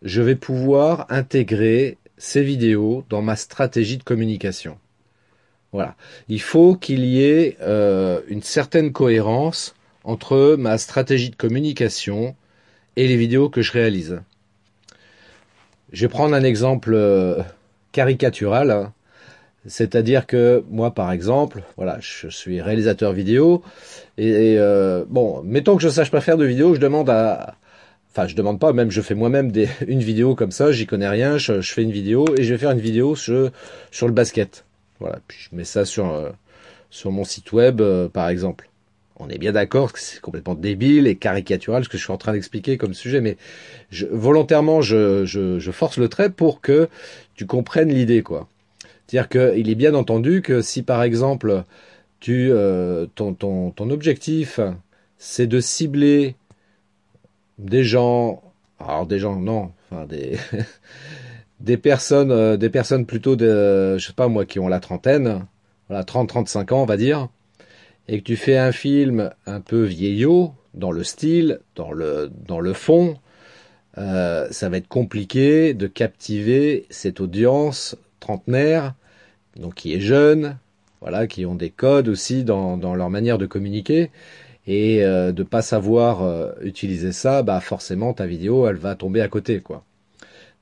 je 0.03 0.23
vais 0.23 0.37
pouvoir 0.37 1.07
intégrer 1.11 1.99
ces 2.17 2.43
vidéos 2.43 3.05
dans 3.09 3.23
ma 3.23 3.37
stratégie 3.37 3.99
de 3.99 4.05
communication? 4.05 4.79
Voilà. 5.73 5.97
Il 6.29 6.41
faut 6.41 6.77
qu'il 6.77 7.05
y 7.05 7.23
ait 7.25 7.57
une 8.29 8.43
certaine 8.43 8.93
cohérence 8.93 9.75
entre 10.05 10.57
ma 10.59 10.79
stratégie 10.79 11.31
de 11.31 11.37
communication 11.37 12.35
et 12.97 13.09
les 13.09 13.17
vidéos 13.17 13.49
que 13.49 13.63
je 13.63 13.73
réalise. 13.73 14.21
Je 15.93 16.03
vais 16.03 16.09
prendre 16.09 16.35
un 16.35 16.43
exemple 16.43 16.93
euh, 16.95 17.43
caricatural, 17.93 18.71
hein. 18.71 18.93
c'est-à-dire 19.67 20.27
que 20.27 20.65
moi, 20.71 20.93
par 20.93 21.13
exemple, 21.13 21.63
voilà, 21.77 21.99
je 22.01 22.29
suis 22.29 22.61
réalisateur 22.61 23.13
vidéo 23.13 23.63
et, 24.19 24.57
euh, 24.59 25.05
bon, 25.09 25.43
mettons 25.43 25.77
que 25.77 25.83
je 25.83 25.89
sache 25.89 26.11
pas 26.11 26.21
faire 26.21 26.39
de 26.39 26.47
vidéo, 26.47 26.75
je 26.75 26.81
demande 26.81 27.11
à, 27.11 27.57
enfin, 28.11 28.27
je 28.27 28.35
demande 28.35 28.59
pas, 28.59 28.73
même 28.73 28.91
je 28.91 29.03
fais 29.03 29.15
moi-même 29.15 29.53
une 29.87 30.03
vidéo 30.03 30.35
comme 30.35 30.53
ça, 30.53 30.73
j'y 30.73 30.87
connais 30.87 31.09
rien, 31.09 31.37
je, 31.37 31.61
fais 31.61 31.83
une 31.83 31.93
vidéo 31.93 32.25
et 32.37 32.43
je 32.43 32.55
vais 32.55 32.59
faire 32.59 32.71
une 32.71 32.81
vidéo 32.81 33.15
sur, 33.15 33.51
le 34.03 34.13
basket, 34.13 34.65
voilà, 34.99 35.19
puis 35.29 35.39
je 35.51 35.57
mets 35.57 35.65
ça 35.65 35.85
sur 35.85 36.11
euh, 36.11 36.31
sur 36.91 37.11
mon 37.11 37.25
site 37.25 37.53
web, 37.53 37.81
par 38.13 38.29
exemple 38.29 38.69
on 39.23 39.29
est 39.29 39.39
bien 39.39 39.53
d'accord 39.53 39.93
que 39.93 40.01
c'est 40.01 40.21
complètement 40.21 40.55
débile 40.55 41.07
et 41.07 41.17
caricatural 41.17 41.85
ce 41.85 41.89
que 41.89 41.97
je 41.97 42.03
suis 42.03 42.13
en 42.13 42.19
train 42.19 42.33
d'expliquer 42.33 42.77
comme 42.77 42.95
sujet, 42.95 43.21
mais 43.21 43.37
volontairement 44.11 44.83
je, 44.83 45.71
force 45.73 45.99
le 45.99 46.09
trait 46.09 46.31
pour 46.31 46.61
que 46.61 46.89
tu 47.35 47.47
comprennes 47.47 47.91
l'idée, 47.91 48.23
quoi. 48.23 48.49
C'est-à-dire 49.07 49.29
qu'il 49.29 49.69
est 49.69 49.75
bien 49.75 49.95
entendu 49.95 50.43
que 50.43 50.63
si 50.63 50.83
par 50.83 51.03
exemple 51.03 51.65
tu 52.21 52.51
euh, 52.51 53.07
ton, 53.15 53.35
ton, 53.35 53.71
ton 53.71 53.91
objectif 53.91 54.59
c'est 55.19 55.47
de 55.47 55.61
cibler 55.61 56.35
des 57.59 57.85
gens, 57.85 58.43
alors 58.81 59.07
des 59.07 59.19
gens 59.19 59.37
non, 59.37 59.71
enfin 59.91 60.07
des 60.07 60.39
des 61.61 61.77
personnes 61.77 62.33
euh, 62.33 62.57
des 62.57 62.71
personnes 62.71 63.07
plutôt 63.07 63.37
de 63.37 63.99
je 63.99 64.07
sais 64.07 64.13
pas 64.15 64.29
moi 64.29 64.47
qui 64.47 64.59
ont 64.59 64.69
la 64.69 64.81
trentaine, 64.81 65.47
voilà 65.89 66.05
30 66.05 66.29
35 66.29 66.73
ans 66.73 66.83
on 66.83 66.87
va 66.87 66.97
dire 66.97 67.29
et 68.09 68.19
que 68.19 68.25
tu 68.25 68.37
fais 68.37 68.59
un 68.59 68.73
film 68.73 69.31
un 69.47 69.61
peu 69.61 69.83
vieillot 69.85 70.53
dans 70.75 70.91
le 70.91 71.05
style, 71.05 71.61
dans 71.77 71.93
le, 71.93 72.31
dans 72.47 72.61
le 72.61 72.73
fond, 72.73 73.17
euh, 73.99 74.49
ça 74.51 74.69
va 74.69 74.79
être 74.79 74.89
compliqué 74.89 75.75
de 75.75 75.87
captiver 75.87 76.87
cette 76.91 77.21
audience 77.21 77.97
trentenaire, 78.21 78.95
donc 79.57 79.75
qui 79.75 79.95
est 79.95 80.01
jeune, 80.01 80.57
voilà, 81.01 81.27
qui 81.27 81.45
ont 81.45 81.55
des 81.55 81.71
codes 81.71 82.09
aussi 82.09 82.45
dans, 82.45 82.77
dans 82.77 82.95
leur 82.95 83.11
manière 83.11 83.39
de 83.39 83.47
communiquer, 83.47 84.11
et 84.67 85.05
euh, 85.05 85.33
de 85.33 85.43
pas 85.43 85.63
savoir 85.63 86.23
euh, 86.23 86.53
utiliser 86.63 87.13
ça, 87.13 87.43
bah 87.43 87.61
forcément 87.61 88.13
ta 88.15 88.27
vidéo 88.27 88.67
elle 88.69 88.77
va 88.77 88.95
tomber 88.95 89.21
à 89.21 89.29
côté, 89.29 89.61
quoi. 89.61 89.85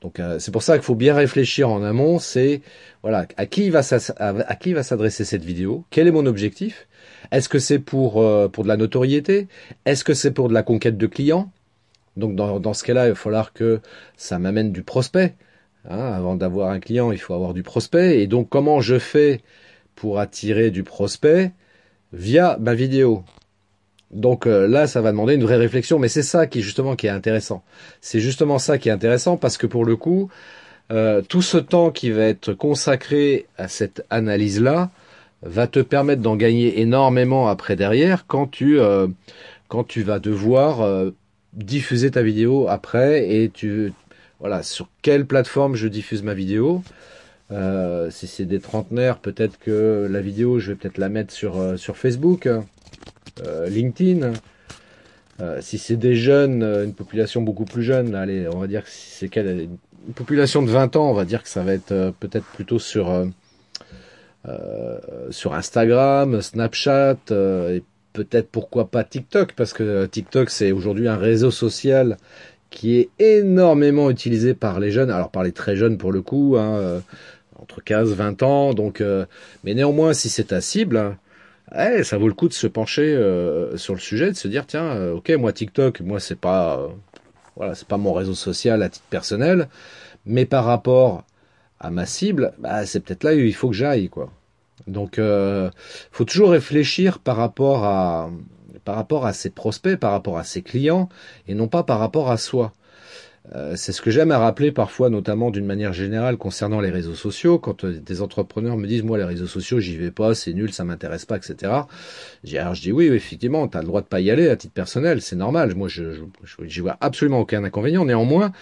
Donc 0.00 0.18
euh, 0.18 0.38
c'est 0.38 0.50
pour 0.50 0.62
ça 0.62 0.79
qu'il 0.79 0.85
faut 0.85 0.94
bien 0.94 1.14
réfléchir 1.14 1.68
en 1.68 1.83
amont, 1.83 2.18
c'est 2.18 2.62
voilà 3.03 3.26
à 3.37 3.46
qui 3.46 3.68
va 3.68 3.83
à 4.18 4.57
qui 4.57 4.72
va 4.72 4.83
s'adresser 4.83 5.24
cette 5.24 5.44
vidéo, 5.44 5.85
quel 5.90 6.09
est 6.09 6.12
mon 6.12 6.24
objectif, 6.26 6.87
est-ce 7.33 7.49
que 7.49 7.59
c'est 7.59 7.79
pour, 7.79 8.23
euh, 8.23 8.49
pour 8.49 8.64
de 8.64 8.69
la 8.69 8.77
notoriété? 8.77 9.49
Est-ce 9.85 10.05
que 10.05 10.14
c'est 10.14 10.31
pour 10.31 10.49
de 10.49 10.55
la 10.55 10.62
conquête 10.62 10.99
de 10.99 11.07
clients? 11.07 11.51
Donc 12.16 12.35
dans, 12.35 12.61
dans 12.61 12.75
ce 12.75 12.85
cas-là, 12.85 13.07
il 13.07 13.11
va 13.11 13.14
falloir 13.14 13.53
que 13.53 13.81
ça 14.16 14.38
m'amène 14.38 14.73
du 14.73 14.83
prospect. 14.83 15.35
Hein. 15.88 16.12
avant 16.12 16.37
d'avoir 16.37 16.71
un 16.71 16.81
client, 16.81 17.11
il 17.11 17.19
faut 17.19 17.35
avoir 17.35 17.55
du 17.55 17.62
prospect. 17.62 18.21
Et 18.21 18.27
donc 18.27 18.49
comment 18.49 18.81
je 18.81 18.99
fais 18.99 19.40
pour 19.95 20.19
attirer 20.19 20.71
du 20.71 20.83
prospect? 20.83 21.53
Via 22.12 22.59
ma 22.61 22.75
vidéo 22.75 23.25
donc 24.11 24.47
euh, 24.47 24.66
là, 24.66 24.87
ça 24.87 25.01
va 25.01 25.12
demander 25.12 25.35
une 25.35 25.45
vraie 25.45 25.57
réflexion, 25.57 25.99
mais 25.99 26.09
c'est 26.09 26.23
ça 26.23 26.47
qui 26.47 26.62
justement 26.62 26.97
qui 26.97 27.07
est 27.07 27.11
intéressant. 27.11 27.62
C'est 28.01 28.21
justement 28.21 28.59
ça 28.59 28.79
qui 28.79 28.88
est 28.88 28.93
intéressant 28.93 29.37
parce 29.37 29.57
que 29.57 29.66
pour 29.66 29.85
le 29.85 29.97
coup, 29.97 30.31
euh, 30.90 31.23
tout 31.23 31.43
ce 31.43 31.59
temps 31.59 31.90
qui 31.90 32.11
va 32.11 32.25
être 32.25 32.53
consacré 32.53 33.47
à 33.57 33.69
cette 33.69 34.05
analyse-là, 34.11 34.90
va 35.42 35.66
te 35.66 35.81
permettre 35.81 36.22
d'en 36.22 36.37
gagner 36.37 36.81
énormément 36.81 37.48
après 37.48 37.76
derrière 37.76 38.26
quand 38.26 38.46
tu 38.46 38.79
euh, 38.79 39.07
quand 39.68 39.85
tu 39.85 40.03
vas 40.03 40.18
devoir 40.18 40.83
euh, 40.83 41.11
diffuser 41.53 42.11
ta 42.11 42.22
vidéo 42.22 42.66
après 42.68 43.35
et 43.35 43.50
tu 43.50 43.92
voilà 44.38 44.62
sur 44.62 44.88
quelle 45.03 45.26
plateforme 45.26 45.74
je 45.74 45.88
diffuse 45.88 46.22
ma 46.22 46.35
vidéo. 46.35 46.83
Euh, 47.53 48.11
si 48.11 48.29
c'est 48.29 48.44
des 48.44 48.61
trentenaires 48.61 49.18
peut-être 49.18 49.59
que 49.59 50.07
la 50.09 50.20
vidéo 50.20 50.61
je 50.61 50.72
vais 50.72 50.76
peut-être 50.76 50.98
la 50.98 51.09
mettre 51.09 51.33
sur 51.33 51.79
sur 51.79 51.96
Facebook 51.96 52.48
LinkedIn. 53.66 54.33
Si 55.61 55.79
c'est 55.79 55.96
des 55.96 56.14
jeunes 56.14 56.62
une 56.62 56.92
population 56.92 57.40
beaucoup 57.40 57.64
plus 57.64 57.83
jeune 57.83 58.14
allez 58.14 58.46
on 58.46 58.59
va 58.59 58.66
dire 58.66 58.85
que 58.85 58.90
si 58.90 59.11
c'est 59.11 59.37
une 59.37 60.14
population 60.14 60.62
de 60.62 60.70
20 60.70 60.96
ans 60.96 61.11
on 61.11 61.14
va 61.14 61.24
dire 61.24 61.42
que 61.42 61.48
ça 61.48 61.62
va 61.62 61.72
être 61.72 62.12
peut-être 62.20 62.46
plutôt 62.46 62.79
sur 62.79 63.11
euh, 63.11 63.26
sur 65.31 65.55
Instagram, 65.55 66.40
Snapchat 66.40 67.16
euh, 67.31 67.76
et 67.76 67.83
peut-être 68.12 68.48
pourquoi 68.48 68.90
pas 68.90 69.05
TikTok 69.05 69.53
parce 69.53 69.72
que 69.72 70.07
TikTok 70.07 70.50
c'est 70.50 70.72
aujourd'hui 70.72 71.09
un 71.09 71.16
réseau 71.16 71.50
social 71.50 72.16
qui 72.70 72.96
est 72.96 73.11
énormément 73.18 74.11
utilisé 74.11 74.55
par 74.55 74.81
les 74.81 74.92
jeunes, 74.92 75.11
alors 75.11 75.31
par 75.31 75.42
les 75.42 75.53
très 75.53 75.76
jeunes 75.76 75.98
pour 75.98 76.12
le 76.12 76.22
coup, 76.22 76.57
hein, 76.57 76.76
euh, 76.76 77.00
entre 77.61 77.83
15 77.83 78.14
20 78.14 78.42
ans, 78.42 78.74
donc 78.74 79.03
mais 79.64 79.74
néanmoins 79.74 80.14
si 80.14 80.29
c'est 80.29 80.44
ta 80.44 80.61
cible, 80.61 80.96
hein, 80.96 81.16
eh, 81.76 82.03
ça 82.03 82.16
vaut 82.16 82.29
le 82.29 82.35
coup 82.35 82.48
de 82.48 82.55
se 82.55 82.66
pencher 82.66 83.14
sur 83.76 83.94
le 83.94 84.00
sujet, 84.00 84.31
de 84.31 84.37
se 84.37 84.48
dire 84.48 84.66
tiens, 84.66 85.11
ok 85.12 85.31
moi 85.38 85.53
TikTok, 85.53 86.00
moi 86.00 86.18
c'est 86.18 86.38
pas 86.40 86.88
voilà 87.57 87.74
c'est 87.74 87.87
pas 87.87 87.98
mon 87.98 88.14
réseau 88.14 88.35
social 88.35 88.83
à 88.83 88.88
titre 88.88 89.07
personnel, 89.11 89.68
mais 90.24 90.46
par 90.46 90.64
rapport 90.64 91.24
à 91.81 91.90
ma 91.90 92.07
cible, 92.07 92.53
bah, 92.59 92.87
c'est 92.87 93.01
peut-être 93.01 93.25
là 93.25 93.33
où 93.35 93.38
il 93.38 93.55
faut 93.55 93.69
que 93.69 93.75
j'aille, 93.75 94.09
quoi. 94.09 94.31
Donc, 94.87 95.19
euh, 95.19 95.71
faut 96.12 96.25
toujours 96.25 96.51
réfléchir 96.51 97.19
par 97.19 97.37
rapport 97.37 97.85
à 97.85 98.31
par 98.85 98.97
rapport 98.97 99.27
à 99.27 99.33
ses 99.35 99.51
prospects, 99.51 99.97
par 99.99 100.12
rapport 100.12 100.38
à 100.38 100.45
ses 100.45 100.62
clients, 100.62 101.09
et 101.47 101.55
non 101.55 101.69
pas 101.69 101.83
par 101.83 101.99
rapport 101.99 102.31
à 102.31 102.38
soi. 102.38 102.73
Euh, 103.55 103.74
c'est 103.74 103.92
ce 103.92 104.03
que 104.03 104.11
j'aime 104.11 104.31
à 104.31 104.38
rappeler 104.38 104.70
parfois, 104.70 105.09
notamment 105.11 105.50
d'une 105.50 105.64
manière 105.64 105.92
générale 105.92 106.37
concernant 106.37 106.81
les 106.81 106.90
réseaux 106.90 107.14
sociaux. 107.14 107.59
Quand 107.59 107.85
euh, 107.85 107.98
des 107.98 108.22
entrepreneurs 108.22 108.76
me 108.76 108.87
disent, 108.87 109.03
moi, 109.03 109.18
les 109.18 109.24
réseaux 109.24 109.46
sociaux, 109.46 109.81
j'y 109.81 109.96
vais 109.96 110.11
pas, 110.11 110.35
c'est 110.35 110.53
nul, 110.53 110.72
ça 110.72 110.85
m'intéresse 110.85 111.24
pas, 111.24 111.37
etc. 111.37 111.72
Alors 112.55 112.74
je 112.74 112.83
dis 112.83 112.92
oui, 112.92 113.07
effectivement, 113.07 113.66
tu 113.66 113.79
as 113.79 113.81
le 113.81 113.87
droit 113.87 114.03
de 114.03 114.07
pas 114.07 114.20
y 114.20 114.31
aller 114.31 114.48
à 114.48 114.57
titre 114.57 114.74
personnel, 114.74 115.22
c'est 115.22 115.37
normal. 115.37 115.74
Moi, 115.74 115.88
je, 115.88 116.22
j'y 116.64 116.81
vois 116.81 116.96
absolument 117.00 117.40
aucun 117.40 117.64
inconvénient. 117.64 118.05
Néanmoins, 118.05 118.53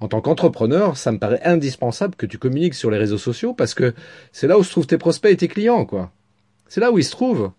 en 0.00 0.08
tant 0.08 0.20
qu'entrepreneur, 0.20 0.96
ça 0.96 1.12
me 1.12 1.18
paraît 1.18 1.42
indispensable 1.44 2.16
que 2.16 2.26
tu 2.26 2.38
communiques 2.38 2.74
sur 2.74 2.90
les 2.90 2.98
réseaux 2.98 3.18
sociaux 3.18 3.52
parce 3.54 3.74
que 3.74 3.94
c'est 4.32 4.46
là 4.46 4.58
où 4.58 4.64
se 4.64 4.70
trouvent 4.70 4.86
tes 4.86 4.98
prospects 4.98 5.30
et 5.30 5.36
tes 5.36 5.48
clients, 5.48 5.84
quoi. 5.84 6.10
C'est 6.68 6.80
là 6.80 6.90
où 6.90 6.98
ils 6.98 7.04
se 7.04 7.10
trouvent. 7.10 7.52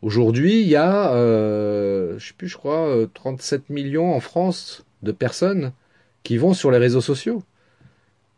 Aujourd'hui, 0.00 0.62
il 0.62 0.68
y 0.68 0.76
a, 0.76 1.12
euh, 1.12 2.18
je 2.18 2.28
sais 2.28 2.34
plus, 2.36 2.48
je 2.48 2.56
crois, 2.56 2.90
37 3.12 3.60
euh, 3.60 3.74
millions 3.74 4.14
en 4.14 4.20
France 4.20 4.84
de 5.02 5.12
personnes 5.12 5.72
qui 6.26 6.38
vont 6.38 6.54
sur 6.54 6.70
les 6.70 6.78
réseaux 6.78 7.00
sociaux. 7.00 7.42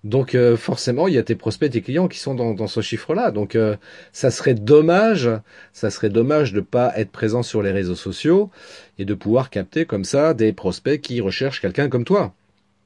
Donc 0.05 0.35
euh, 0.35 0.57
forcément, 0.57 1.09
il 1.09 1.15
y 1.15 1.19
a 1.19 1.23
tes 1.23 1.35
prospects, 1.35 1.71
tes 1.71 1.81
clients 1.81 2.07
qui 2.07 2.19
sont 2.19 2.35
dans, 2.35 2.67
ce 2.67 2.81
chiffre-là. 2.81 3.31
Donc 3.31 3.57
euh, 3.57 3.77
ça 4.13 4.31
serait 4.31 4.55
dommage, 4.55 5.29
ça 5.73 5.91
serait 5.91 6.11
dommage 6.11 6.53
de 6.53 6.61
pas 6.61 6.93
être 6.97 7.11
présent 7.11 7.43
sur 7.43 7.63
les 7.63 7.73
réseaux 7.73 7.97
sociaux 7.97 8.51
et 8.99 9.05
de 9.05 9.15
pouvoir 9.15 9.51
capter 9.51 9.87
comme 9.87 10.05
ça 10.05 10.35
des 10.35 10.53
prospects 10.53 11.01
qui 11.01 11.21
recherchent 11.21 11.61
quelqu'un 11.61 11.89
comme 11.89 12.05
toi. 12.05 12.33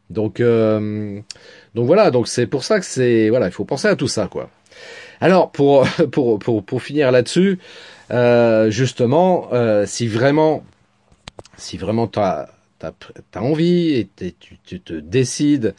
Donc 0.08 0.40
euh, 0.40 1.20
donc 1.74 1.86
voilà, 1.86 2.10
donc 2.10 2.28
c'est 2.28 2.46
pour 2.46 2.64
ça 2.64 2.78
que 2.78 2.86
c'est 2.86 3.28
voilà, 3.28 3.46
il 3.46 3.52
faut 3.52 3.64
penser 3.64 3.88
à 3.88 3.96
tout 3.96 4.08
ça 4.08 4.28
quoi. 4.28 4.48
Alors 5.20 5.50
pour 5.50 5.86
pour 6.12 6.38
pour, 6.38 6.64
pour 6.64 6.82
finir 6.82 7.10
là-dessus, 7.12 7.58
justement, 8.70 9.50
si 9.84 10.06
vraiment 10.06 10.64
si 11.56 11.76
vraiment 11.76 12.06
tu 12.06 12.20
as 12.20 12.48
t'as 12.90 13.40
as 13.40 13.42
envie 13.42 13.94
et 13.94 14.08
tu, 14.64 14.80
te 14.80 14.94
décides 14.94 15.74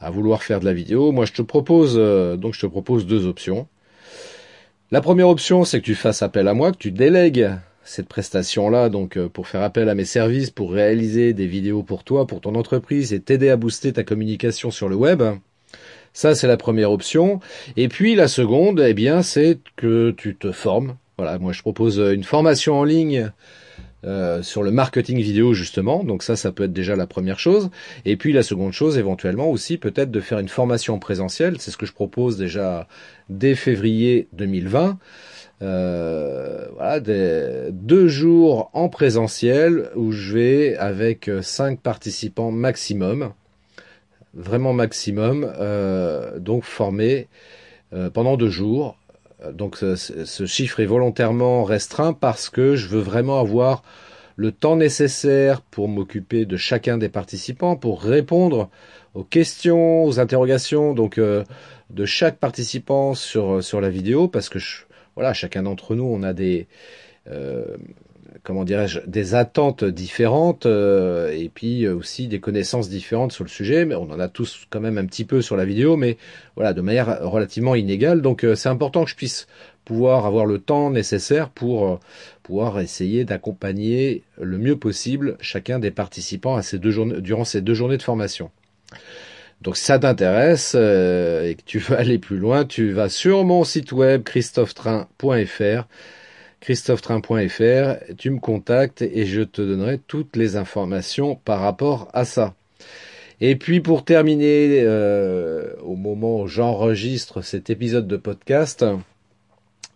à 0.00 0.10
vouloir 0.10 0.42
faire 0.42 0.60
de 0.60 0.64
la 0.64 0.74
vidéo, 0.74 1.12
moi 1.12 1.24
je 1.24 1.32
te 1.32 1.42
propose 1.42 1.96
donc 2.38 2.54
je 2.54 2.60
te 2.60 2.66
propose 2.66 3.06
deux 3.06 3.26
options. 3.26 3.66
La 4.90 5.00
première 5.00 5.28
option, 5.28 5.64
c'est 5.64 5.80
que 5.80 5.84
tu 5.84 5.94
fasses 5.94 6.22
appel 6.22 6.46
à 6.46 6.54
moi, 6.54 6.70
que 6.72 6.78
tu 6.78 6.92
délègues 6.92 7.50
cette 7.84 8.08
prestation-là, 8.08 8.88
donc 8.88 9.18
pour 9.28 9.48
faire 9.48 9.62
appel 9.62 9.88
à 9.88 9.94
mes 9.94 10.04
services, 10.04 10.50
pour 10.50 10.72
réaliser 10.72 11.32
des 11.32 11.46
vidéos 11.46 11.82
pour 11.82 12.04
toi, 12.04 12.26
pour 12.26 12.40
ton 12.40 12.54
entreprise 12.54 13.12
et 13.12 13.20
t'aider 13.20 13.50
à 13.50 13.56
booster 13.56 13.92
ta 13.92 14.04
communication 14.04 14.70
sur 14.70 14.88
le 14.88 14.96
web. 14.96 15.22
Ça, 16.12 16.34
c'est 16.34 16.46
la 16.46 16.56
première 16.56 16.92
option. 16.92 17.40
Et 17.76 17.88
puis 17.88 18.14
la 18.14 18.28
seconde, 18.28 18.80
eh 18.80 18.94
bien, 18.94 19.22
c'est 19.22 19.58
que 19.76 20.12
tu 20.16 20.36
te 20.36 20.52
formes. 20.52 20.96
Voilà, 21.18 21.38
moi 21.38 21.52
je 21.52 21.62
propose 21.62 21.98
une 21.98 22.24
formation 22.24 22.74
en 22.74 22.84
ligne 22.84 23.32
euh, 24.04 24.42
sur 24.42 24.62
le 24.62 24.70
marketing 24.70 25.18
vidéo 25.18 25.54
justement. 25.54 26.04
Donc 26.04 26.22
ça, 26.22 26.36
ça 26.36 26.52
peut 26.52 26.64
être 26.64 26.72
déjà 26.72 26.96
la 26.96 27.06
première 27.06 27.38
chose. 27.38 27.70
Et 28.04 28.16
puis 28.16 28.32
la 28.32 28.42
seconde 28.42 28.72
chose, 28.72 28.98
éventuellement 28.98 29.50
aussi, 29.50 29.78
peut-être 29.78 30.10
de 30.10 30.20
faire 30.20 30.38
une 30.38 30.48
formation 30.48 30.98
présentielle. 30.98 31.56
C'est 31.58 31.70
ce 31.70 31.76
que 31.76 31.86
je 31.86 31.92
propose 31.92 32.36
déjà 32.36 32.88
dès 33.28 33.54
février 33.54 34.28
2020. 34.32 34.98
Euh, 35.62 36.66
voilà, 36.74 37.00
des, 37.00 37.68
deux 37.70 38.08
jours 38.08 38.70
en 38.72 38.88
présentiel 38.88 39.90
où 39.94 40.12
je 40.12 40.34
vais 40.34 40.76
avec 40.76 41.30
cinq 41.42 41.80
participants 41.80 42.50
maximum 42.50 43.32
vraiment 44.34 44.72
maximum, 44.72 45.50
euh, 45.58 46.38
donc 46.38 46.64
formé 46.64 47.28
euh, 47.92 48.10
pendant 48.10 48.36
deux 48.36 48.50
jours. 48.50 48.96
Donc 49.52 49.76
ce, 49.76 50.46
chiffre 50.46 50.80
est 50.80 50.86
volontairement 50.86 51.64
restreint 51.64 52.12
parce 52.12 52.50
que 52.50 52.76
je 52.76 52.88
veux 52.88 53.00
vraiment 53.00 53.40
avoir 53.40 53.82
le 54.36 54.50
temps 54.50 54.76
nécessaire 54.76 55.60
pour 55.60 55.88
m'occuper 55.88 56.44
de 56.44 56.56
chacun 56.56 56.98
des 56.98 57.08
participants, 57.08 57.76
pour 57.76 58.02
répondre 58.02 58.70
aux 59.14 59.22
questions, 59.22 60.04
aux 60.04 60.18
interrogations 60.18 60.92
donc 60.92 61.18
euh, 61.18 61.44
de 61.90 62.04
chaque 62.04 62.38
participant 62.38 63.14
sur 63.14 63.62
sur 63.62 63.80
la 63.80 63.90
vidéo, 63.90 64.26
parce 64.28 64.48
que 64.48 64.58
voilà, 65.14 65.32
chacun 65.32 65.62
d'entre 65.62 65.94
nous, 65.94 66.04
on 66.04 66.22
a 66.22 66.32
des 66.32 66.66
comment 68.42 68.64
dirais-je, 68.64 69.00
des 69.06 69.34
attentes 69.34 69.84
différentes 69.84 70.66
euh, 70.66 71.30
et 71.32 71.48
puis 71.48 71.86
aussi 71.88 72.26
des 72.26 72.40
connaissances 72.40 72.88
différentes 72.88 73.32
sur 73.32 73.44
le 73.44 73.48
sujet. 73.48 73.84
Mais 73.84 73.94
on 73.94 74.10
en 74.10 74.18
a 74.18 74.28
tous 74.28 74.66
quand 74.70 74.80
même 74.80 74.98
un 74.98 75.06
petit 75.06 75.24
peu 75.24 75.42
sur 75.42 75.56
la 75.56 75.64
vidéo, 75.64 75.96
mais 75.96 76.16
voilà, 76.56 76.72
de 76.72 76.80
manière 76.80 77.22
relativement 77.22 77.74
inégale. 77.74 78.22
Donc 78.22 78.44
euh, 78.44 78.54
c'est 78.54 78.68
important 78.68 79.04
que 79.04 79.10
je 79.10 79.16
puisse 79.16 79.46
pouvoir 79.84 80.26
avoir 80.26 80.46
le 80.46 80.58
temps 80.58 80.90
nécessaire 80.90 81.50
pour 81.50 81.86
euh, 81.86 81.98
pouvoir 82.42 82.80
essayer 82.80 83.24
d'accompagner 83.24 84.22
le 84.40 84.58
mieux 84.58 84.76
possible 84.76 85.36
chacun 85.40 85.78
des 85.78 85.90
participants 85.90 86.60
durant 86.72 87.44
ces 87.44 87.60
deux 87.60 87.74
journées 87.74 87.96
de 87.96 88.02
formation. 88.02 88.50
Donc 89.62 89.76
si 89.76 89.84
ça 89.84 89.98
t'intéresse 89.98 90.74
et 90.74 91.56
que 91.56 91.62
tu 91.64 91.78
veux 91.78 91.96
aller 91.98 92.18
plus 92.18 92.38
loin, 92.38 92.64
tu 92.64 92.92
vas 92.92 93.08
sur 93.08 93.44
mon 93.44 93.64
site 93.64 93.92
web 93.92 94.22
christophetrain.fr 94.24 95.86
christophetrain.fr, 96.64 98.14
tu 98.16 98.30
me 98.30 98.40
contactes 98.40 99.02
et 99.02 99.26
je 99.26 99.42
te 99.42 99.60
donnerai 99.60 99.98
toutes 99.98 100.34
les 100.34 100.56
informations 100.56 101.36
par 101.44 101.60
rapport 101.60 102.08
à 102.14 102.24
ça. 102.24 102.54
Et 103.42 103.54
puis 103.56 103.80
pour 103.80 104.02
terminer, 104.06 104.80
euh, 104.80 105.74
au 105.82 105.94
moment 105.94 106.40
où 106.40 106.46
j'enregistre 106.46 107.42
cet 107.42 107.68
épisode 107.68 108.08
de 108.08 108.16
podcast, 108.16 108.82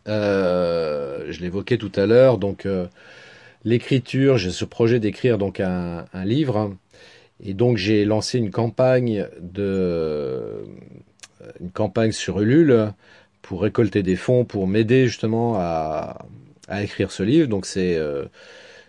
euh, 0.09 1.25
je 1.31 1.41
l'évoquais 1.41 1.79
tout 1.79 1.93
à 1.95 2.05
l'heure, 2.05 2.37
donc 2.37 2.67
euh, 2.67 2.87
l'écriture, 3.65 4.37
j'ai 4.37 4.51
ce 4.51 4.67
projet 4.67 5.01
d'écrire 5.01 5.39
donc 5.39 5.61
un, 5.61 6.05
un, 6.13 6.25
livre, 6.27 6.77
et 7.43 7.55
donc 7.55 7.79
j'ai 7.79 8.05
lancé 8.05 8.37
une 8.37 8.51
campagne 8.51 9.27
de 9.41 10.67
une 11.61 11.71
campagne 11.71 12.13
sur 12.13 12.43
Ulule 12.43 12.93
pour 13.41 13.63
récolter 13.63 14.03
des 14.03 14.17
fonds 14.17 14.45
pour 14.45 14.67
m'aider 14.67 15.07
justement 15.07 15.55
à, 15.57 16.27
à 16.69 16.83
écrire 16.83 17.11
ce 17.11 17.23
livre. 17.23 17.49
Donc 17.49 17.67
c'est 17.67 17.97
euh, 17.97 18.27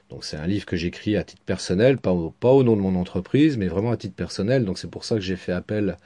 donc 0.10 0.24
c'est 0.24 0.38
un 0.38 0.48
livre 0.48 0.66
que 0.66 0.76
j'écris 0.76 1.18
à 1.18 1.24
titre 1.24 1.44
personnel, 1.46 1.98
pas 1.98 2.12
au, 2.12 2.32
pas 2.32 2.50
au 2.52 2.64
nom 2.64 2.76
de 2.76 2.82
mon 2.82 2.96
entreprise, 2.96 3.58
mais 3.58 3.68
vraiment 3.68 3.92
à 3.92 3.98
titre 3.98 4.16
personnel. 4.16 4.66
Donc 4.66 4.78
c'est 4.80 4.90
pour 4.90 5.06
ça 5.06 5.16
que 5.16 5.22
j'ai 5.22 5.36
fait 5.36 5.54
appel 5.54 5.98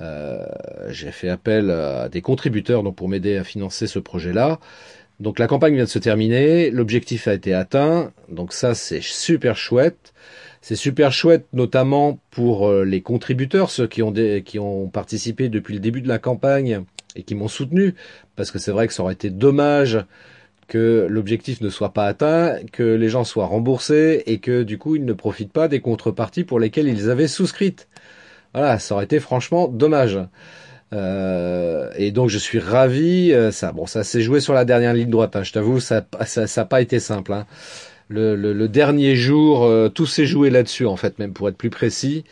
euh, 0.00 0.44
j'ai 0.88 1.12
fait 1.12 1.28
appel 1.28 1.70
à 1.70 2.08
des 2.08 2.20
contributeurs 2.20 2.82
donc 2.82 2.96
pour 2.96 3.08
m'aider 3.08 3.36
à 3.36 3.44
financer 3.44 3.86
ce 3.86 3.98
projet-là. 3.98 4.58
Donc 5.20 5.38
la 5.38 5.46
campagne 5.46 5.74
vient 5.74 5.84
de 5.84 5.88
se 5.88 6.00
terminer, 6.00 6.70
l'objectif 6.70 7.28
a 7.28 7.34
été 7.34 7.54
atteint, 7.54 8.12
donc 8.28 8.52
ça 8.52 8.74
c'est 8.74 9.00
super 9.00 9.56
chouette. 9.56 10.12
C'est 10.60 10.76
super 10.76 11.12
chouette 11.12 11.46
notamment 11.52 12.18
pour 12.30 12.68
euh, 12.68 12.84
les 12.84 13.02
contributeurs, 13.02 13.70
ceux 13.70 13.86
qui 13.86 14.02
ont, 14.02 14.10
des, 14.10 14.42
qui 14.42 14.58
ont 14.58 14.88
participé 14.88 15.48
depuis 15.48 15.74
le 15.74 15.80
début 15.80 16.00
de 16.00 16.08
la 16.08 16.18
campagne 16.18 16.80
et 17.16 17.22
qui 17.22 17.34
m'ont 17.34 17.48
soutenu, 17.48 17.94
parce 18.34 18.50
que 18.50 18.58
c'est 18.58 18.72
vrai 18.72 18.88
que 18.88 18.94
ça 18.94 19.02
aurait 19.02 19.12
été 19.12 19.30
dommage 19.30 20.04
que 20.66 21.06
l'objectif 21.08 21.60
ne 21.60 21.68
soit 21.68 21.92
pas 21.92 22.06
atteint, 22.06 22.56
que 22.72 22.82
les 22.82 23.08
gens 23.08 23.24
soient 23.24 23.46
remboursés 23.46 24.22
et 24.26 24.38
que 24.38 24.62
du 24.62 24.78
coup 24.78 24.96
ils 24.96 25.04
ne 25.04 25.12
profitent 25.12 25.52
pas 25.52 25.68
des 25.68 25.80
contreparties 25.80 26.44
pour 26.44 26.60
lesquelles 26.60 26.88
ils 26.88 27.10
avaient 27.10 27.28
souscrites. 27.28 27.88
Voilà, 28.54 28.78
ça 28.78 28.94
aurait 28.94 29.04
été 29.04 29.20
franchement 29.20 29.68
dommage. 29.68 30.18
Euh, 30.92 31.90
et 31.96 32.12
donc 32.12 32.30
je 32.30 32.38
suis 32.38 32.58
ravi. 32.58 33.32
Euh, 33.32 33.50
ça, 33.50 33.72
bon, 33.72 33.86
ça 33.86 34.04
s'est 34.04 34.20
joué 34.20 34.40
sur 34.40 34.54
la 34.54 34.64
dernière 34.64 34.94
ligne 34.94 35.10
droite. 35.10 35.36
Hein, 35.36 35.42
je 35.42 35.52
t'avoue, 35.52 35.80
ça, 35.80 36.06
ça, 36.24 36.46
ça 36.46 36.64
pas 36.64 36.80
été 36.80 37.00
simple. 37.00 37.32
Hein. 37.32 37.46
Le, 38.08 38.36
le, 38.36 38.68
dernier 38.68 39.16
jour, 39.16 39.64
euh, 39.64 39.88
tout 39.88 40.06
s'est 40.06 40.26
joué 40.26 40.50
là-dessus 40.50 40.86
en 40.86 40.96
fait, 40.96 41.18
même 41.18 41.32
pour 41.32 41.48
être 41.48 41.56
plus 41.56 41.70
précis. 41.70 42.24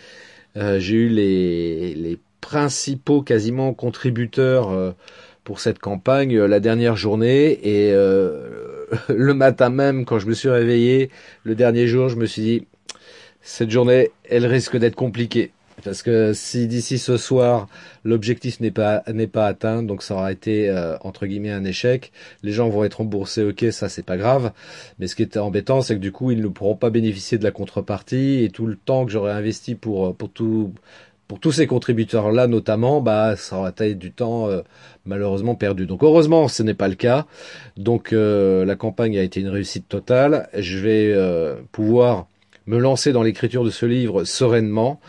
J'ai 0.55 0.97
eu 0.97 1.09
les, 1.09 1.95
les 1.95 2.19
principaux 2.43 3.23
quasiment 3.23 3.73
contributeurs 3.73 4.95
pour 5.45 5.61
cette 5.61 5.79
campagne 5.79 6.37
euh, 6.37 6.47
la 6.47 6.61
dernière 6.61 6.97
journée 6.97 7.59
et 7.63 7.93
euh, 7.93 8.87
le 9.09 9.35
matin 9.35 9.71
même 9.71 10.05
quand 10.05 10.19
je 10.19 10.27
me 10.27 10.35
suis 10.35 10.49
réveillé 10.49 11.11
le 11.45 11.55
dernier 11.55 11.87
jour 11.87 12.09
je 12.09 12.17
me 12.17 12.27
suis 12.27 12.43
dit 12.43 12.67
cette 13.41 13.71
journée 13.71 14.11
elle 14.29 14.47
risque 14.47 14.77
d'être 14.77 14.95
compliquée. 14.95 15.53
Parce 15.85 16.03
que 16.03 16.33
si 16.33 16.69
d'ici 16.69 16.99
ce 16.99 17.17
soir 17.17 17.67
l'objectif 18.05 18.61
n'est 18.61 18.71
pas 18.71 19.03
n'est 19.13 19.27
pas 19.27 19.47
atteint 19.47 19.83
donc 19.83 20.03
ça 20.03 20.15
aura 20.15 20.31
été 20.31 20.69
euh, 20.69 20.97
entre 21.01 21.27
guillemets 21.27 21.51
un 21.51 21.65
échec. 21.65 22.13
Les 22.45 22.53
gens 22.53 22.69
vont 22.69 22.85
être 22.85 22.99
remboursés 22.99 23.43
ok 23.43 23.67
ça 23.73 23.89
c'est 23.89 24.05
pas 24.05 24.17
grave. 24.17 24.53
Mais 25.01 25.09
ce 25.09 25.17
qui 25.17 25.23
est 25.23 25.37
embêtant 25.37 25.81
c'est 25.81 25.95
que 25.95 26.01
du 26.01 26.13
coup 26.13 26.31
ils 26.31 26.41
ne 26.41 26.49
pourront 26.49 26.77
pas 26.77 26.91
bénéficier 26.91 27.37
de 27.37 27.43
la 27.43 27.51
contrepartie 27.51 28.45
et 28.45 28.51
tout 28.51 28.67
le 28.67 28.77
temps 28.77 29.05
que 29.05 29.11
j'aurais 29.11 29.33
investi 29.33 29.75
pour 29.75 30.15
pour 30.15 30.31
tout 30.31 30.73
pour 31.33 31.41
tous 31.41 31.53
ces 31.53 31.67
contributeurs-là 31.67 32.47
notamment, 32.47 33.01
bah, 33.01 33.37
ça 33.37 33.57
aura 33.57 33.71
été 33.71 33.95
du 33.95 34.13
temps 34.13 34.51
euh, 34.51 34.61
malheureusement 35.07 35.55
perdu. 35.55 35.87
Donc 35.87 36.03
heureusement, 36.03 36.47
ce 36.47 36.63
n'est 36.63 36.75
pas 36.75 36.89
le 36.89 36.95
cas. 36.95 37.25
Donc 37.79 38.13
euh, 38.13 38.67
la 38.67 38.77
campagne 38.77 39.17
a 39.17 39.23
été 39.23 39.41
une 39.41 39.49
réussite 39.49 39.89
totale. 39.89 40.51
Je 40.53 40.77
vais 40.77 41.11
euh, 41.11 41.57
pouvoir 41.73 42.27
me 42.67 42.77
lancer 42.77 43.13
dans 43.13 43.23
l'écriture 43.23 43.65
de 43.65 43.71
ce 43.71 43.87
livre 43.87 44.25
sereinement. 44.25 45.01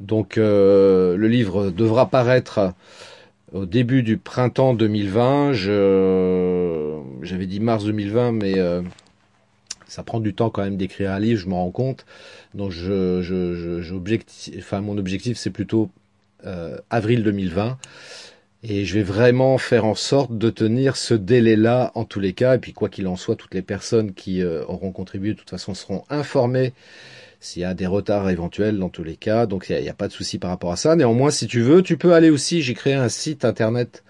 Donc 0.00 0.36
le 0.36 1.26
livre 1.28 1.68
devra 1.68 2.08
paraître 2.08 2.72
au 3.52 3.66
début 3.66 4.02
du 4.02 4.16
printemps 4.16 4.72
2020. 4.72 5.52
j'avais 5.52 7.46
dit 7.46 7.60
mars 7.60 7.84
2020, 7.84 8.32
mais 8.32 8.54
ça 9.88 10.02
prend 10.02 10.20
du 10.20 10.34
temps 10.34 10.50
quand 10.50 10.62
même 10.62 10.76
d'écrire 10.76 11.10
un 11.10 11.18
livre, 11.18 11.40
je 11.40 11.48
me 11.48 11.54
rends 11.54 11.70
compte. 11.70 12.06
Donc 12.54 12.70
je, 12.70 13.22
je, 13.22 14.58
enfin 14.58 14.80
mon 14.80 14.98
objectif 14.98 15.36
c'est 15.36 15.50
plutôt 15.50 15.90
euh, 16.46 16.78
avril 16.90 17.24
2020. 17.24 17.78
Et 18.64 18.84
je 18.84 18.94
vais 18.94 19.04
vraiment 19.04 19.56
faire 19.56 19.84
en 19.84 19.94
sorte 19.94 20.36
de 20.36 20.50
tenir 20.50 20.96
ce 20.96 21.14
délai-là 21.14 21.92
en 21.94 22.04
tous 22.04 22.20
les 22.20 22.32
cas. 22.32 22.56
Et 22.56 22.58
puis 22.58 22.72
quoi 22.72 22.88
qu'il 22.88 23.06
en 23.06 23.16
soit, 23.16 23.36
toutes 23.36 23.54
les 23.54 23.62
personnes 23.62 24.12
qui 24.12 24.42
euh, 24.42 24.64
auront 24.66 24.90
contribué 24.92 25.30
de 25.30 25.38
toute 25.38 25.50
façon 25.50 25.74
seront 25.74 26.04
informées 26.10 26.72
s'il 27.40 27.62
y 27.62 27.64
a 27.64 27.74
des 27.74 27.86
retards 27.86 28.28
éventuels 28.30 28.78
dans 28.78 28.88
tous 28.88 29.04
les 29.04 29.16
cas. 29.16 29.46
Donc 29.46 29.68
il 29.70 29.80
n'y 29.80 29.88
a, 29.88 29.92
a, 29.92 29.94
pas 29.94 30.08
de 30.08 30.12
souci 30.12 30.38
par 30.38 30.50
rapport 30.50 30.72
à 30.72 30.76
ça. 30.76 30.96
Néanmoins, 30.96 31.30
si 31.30 31.46
tu 31.46 31.60
veux, 31.60 31.82
tu 31.82 31.96
peux 31.96 32.14
aller 32.14 32.30
aussi. 32.30 32.62
J'ai 32.62 32.74
créé 32.74 32.94
un 32.94 33.08
site 33.08 33.44
internet 33.44 34.02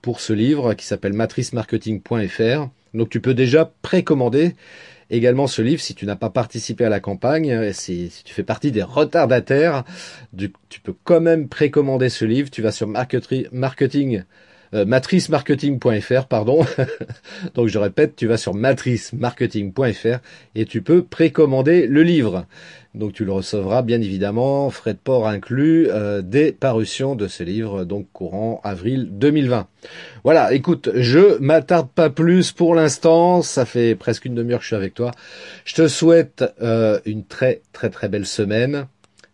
pour 0.00 0.20
ce 0.20 0.32
livre 0.32 0.74
qui 0.74 0.86
s'appelle 0.86 1.12
matricemarketing.fr. 1.12 2.68
Donc 2.94 3.08
tu 3.08 3.20
peux 3.20 3.34
déjà 3.34 3.70
précommander 3.82 4.54
également 5.10 5.46
ce 5.46 5.62
livre 5.62 5.80
si 5.80 5.94
tu 5.94 6.06
n'as 6.06 6.16
pas 6.16 6.30
participé 6.30 6.84
à 6.84 6.88
la 6.88 7.00
campagne, 7.00 7.72
si, 7.72 8.10
si 8.10 8.24
tu 8.24 8.34
fais 8.34 8.42
partie 8.42 8.72
des 8.72 8.82
retardataires, 8.82 9.84
tu 10.36 10.80
peux 10.82 10.94
quand 11.04 11.20
même 11.20 11.48
précommander 11.48 12.08
ce 12.08 12.24
livre. 12.24 12.50
Tu 12.50 12.62
vas 12.62 12.72
sur 12.72 12.88
marketing 12.88 14.24
euh, 14.74 14.84
matricemarketing.fr, 14.84 16.26
pardon. 16.26 16.64
Donc 17.54 17.68
je 17.68 17.78
répète, 17.78 18.16
tu 18.16 18.26
vas 18.26 18.36
sur 18.36 18.54
matricemarketing.fr 18.54 20.18
et 20.54 20.64
tu 20.64 20.82
peux 20.82 21.02
précommander 21.02 21.86
le 21.86 22.02
livre. 22.02 22.46
Donc 22.94 23.14
tu 23.14 23.24
le 23.24 23.32
recevras 23.32 23.82
bien 23.82 24.02
évidemment, 24.02 24.68
frais 24.68 24.92
de 24.92 24.98
port 24.98 25.26
inclus, 25.26 25.88
euh, 25.88 26.20
dès 26.22 26.52
parution 26.52 27.14
de 27.14 27.26
ce 27.26 27.42
livre, 27.42 27.84
donc 27.84 28.06
courant 28.12 28.60
avril 28.64 29.08
2020. 29.12 29.66
Voilà, 30.24 30.52
écoute, 30.52 30.90
je 30.94 31.38
m'attarde 31.38 31.88
pas 31.88 32.10
plus 32.10 32.52
pour 32.52 32.74
l'instant, 32.74 33.40
ça 33.40 33.64
fait 33.64 33.94
presque 33.94 34.26
une 34.26 34.34
demi-heure 34.34 34.58
que 34.58 34.64
je 34.64 34.68
suis 34.68 34.76
avec 34.76 34.92
toi. 34.92 35.12
Je 35.64 35.74
te 35.74 35.88
souhaite 35.88 36.44
euh, 36.60 37.00
une 37.06 37.24
très 37.24 37.62
très 37.72 37.88
très 37.88 38.08
belle 38.08 38.26
semaine 38.26 38.86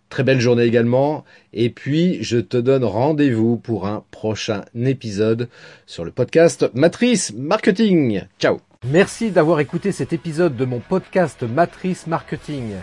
Très 0.09 0.23
belle 0.23 0.41
journée 0.41 0.65
également. 0.65 1.25
Et 1.53 1.71
puis, 1.71 2.23
je 2.23 2.39
te 2.39 2.57
donne 2.57 2.85
rendez-vous 2.85 3.57
pour 3.57 3.87
un 3.87 4.05
prochain 4.11 4.63
épisode 4.75 5.49
sur 5.87 6.05
le 6.05 6.11
podcast 6.11 6.71
Matrice 6.75 7.33
Marketing. 7.37 8.23
Ciao. 8.39 8.59
Merci 8.87 9.31
d'avoir 9.31 9.61
écouté 9.61 9.93
cet 9.93 10.13
épisode 10.13 10.57
de 10.57 10.65
mon 10.65 10.79
podcast 10.79 11.43
Matrice 11.43 12.07
Marketing. 12.07 12.75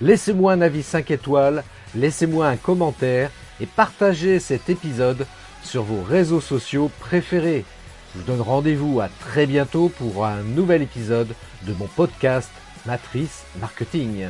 Laissez-moi 0.00 0.52
un 0.52 0.60
avis 0.60 0.82
5 0.82 1.10
étoiles, 1.10 1.64
laissez-moi 1.94 2.46
un 2.46 2.56
commentaire 2.56 3.30
et 3.60 3.66
partagez 3.66 4.38
cet 4.38 4.70
épisode 4.70 5.26
sur 5.62 5.82
vos 5.82 6.02
réseaux 6.02 6.40
sociaux 6.40 6.90
préférés. 7.00 7.64
Je 8.14 8.20
vous 8.20 8.26
donne 8.26 8.40
rendez-vous 8.40 9.00
à 9.00 9.08
très 9.08 9.46
bientôt 9.46 9.88
pour 9.88 10.26
un 10.26 10.42
nouvel 10.42 10.82
épisode 10.82 11.34
de 11.66 11.72
mon 11.74 11.86
podcast 11.86 12.50
Matrice 12.86 13.44
Marketing. 13.60 14.26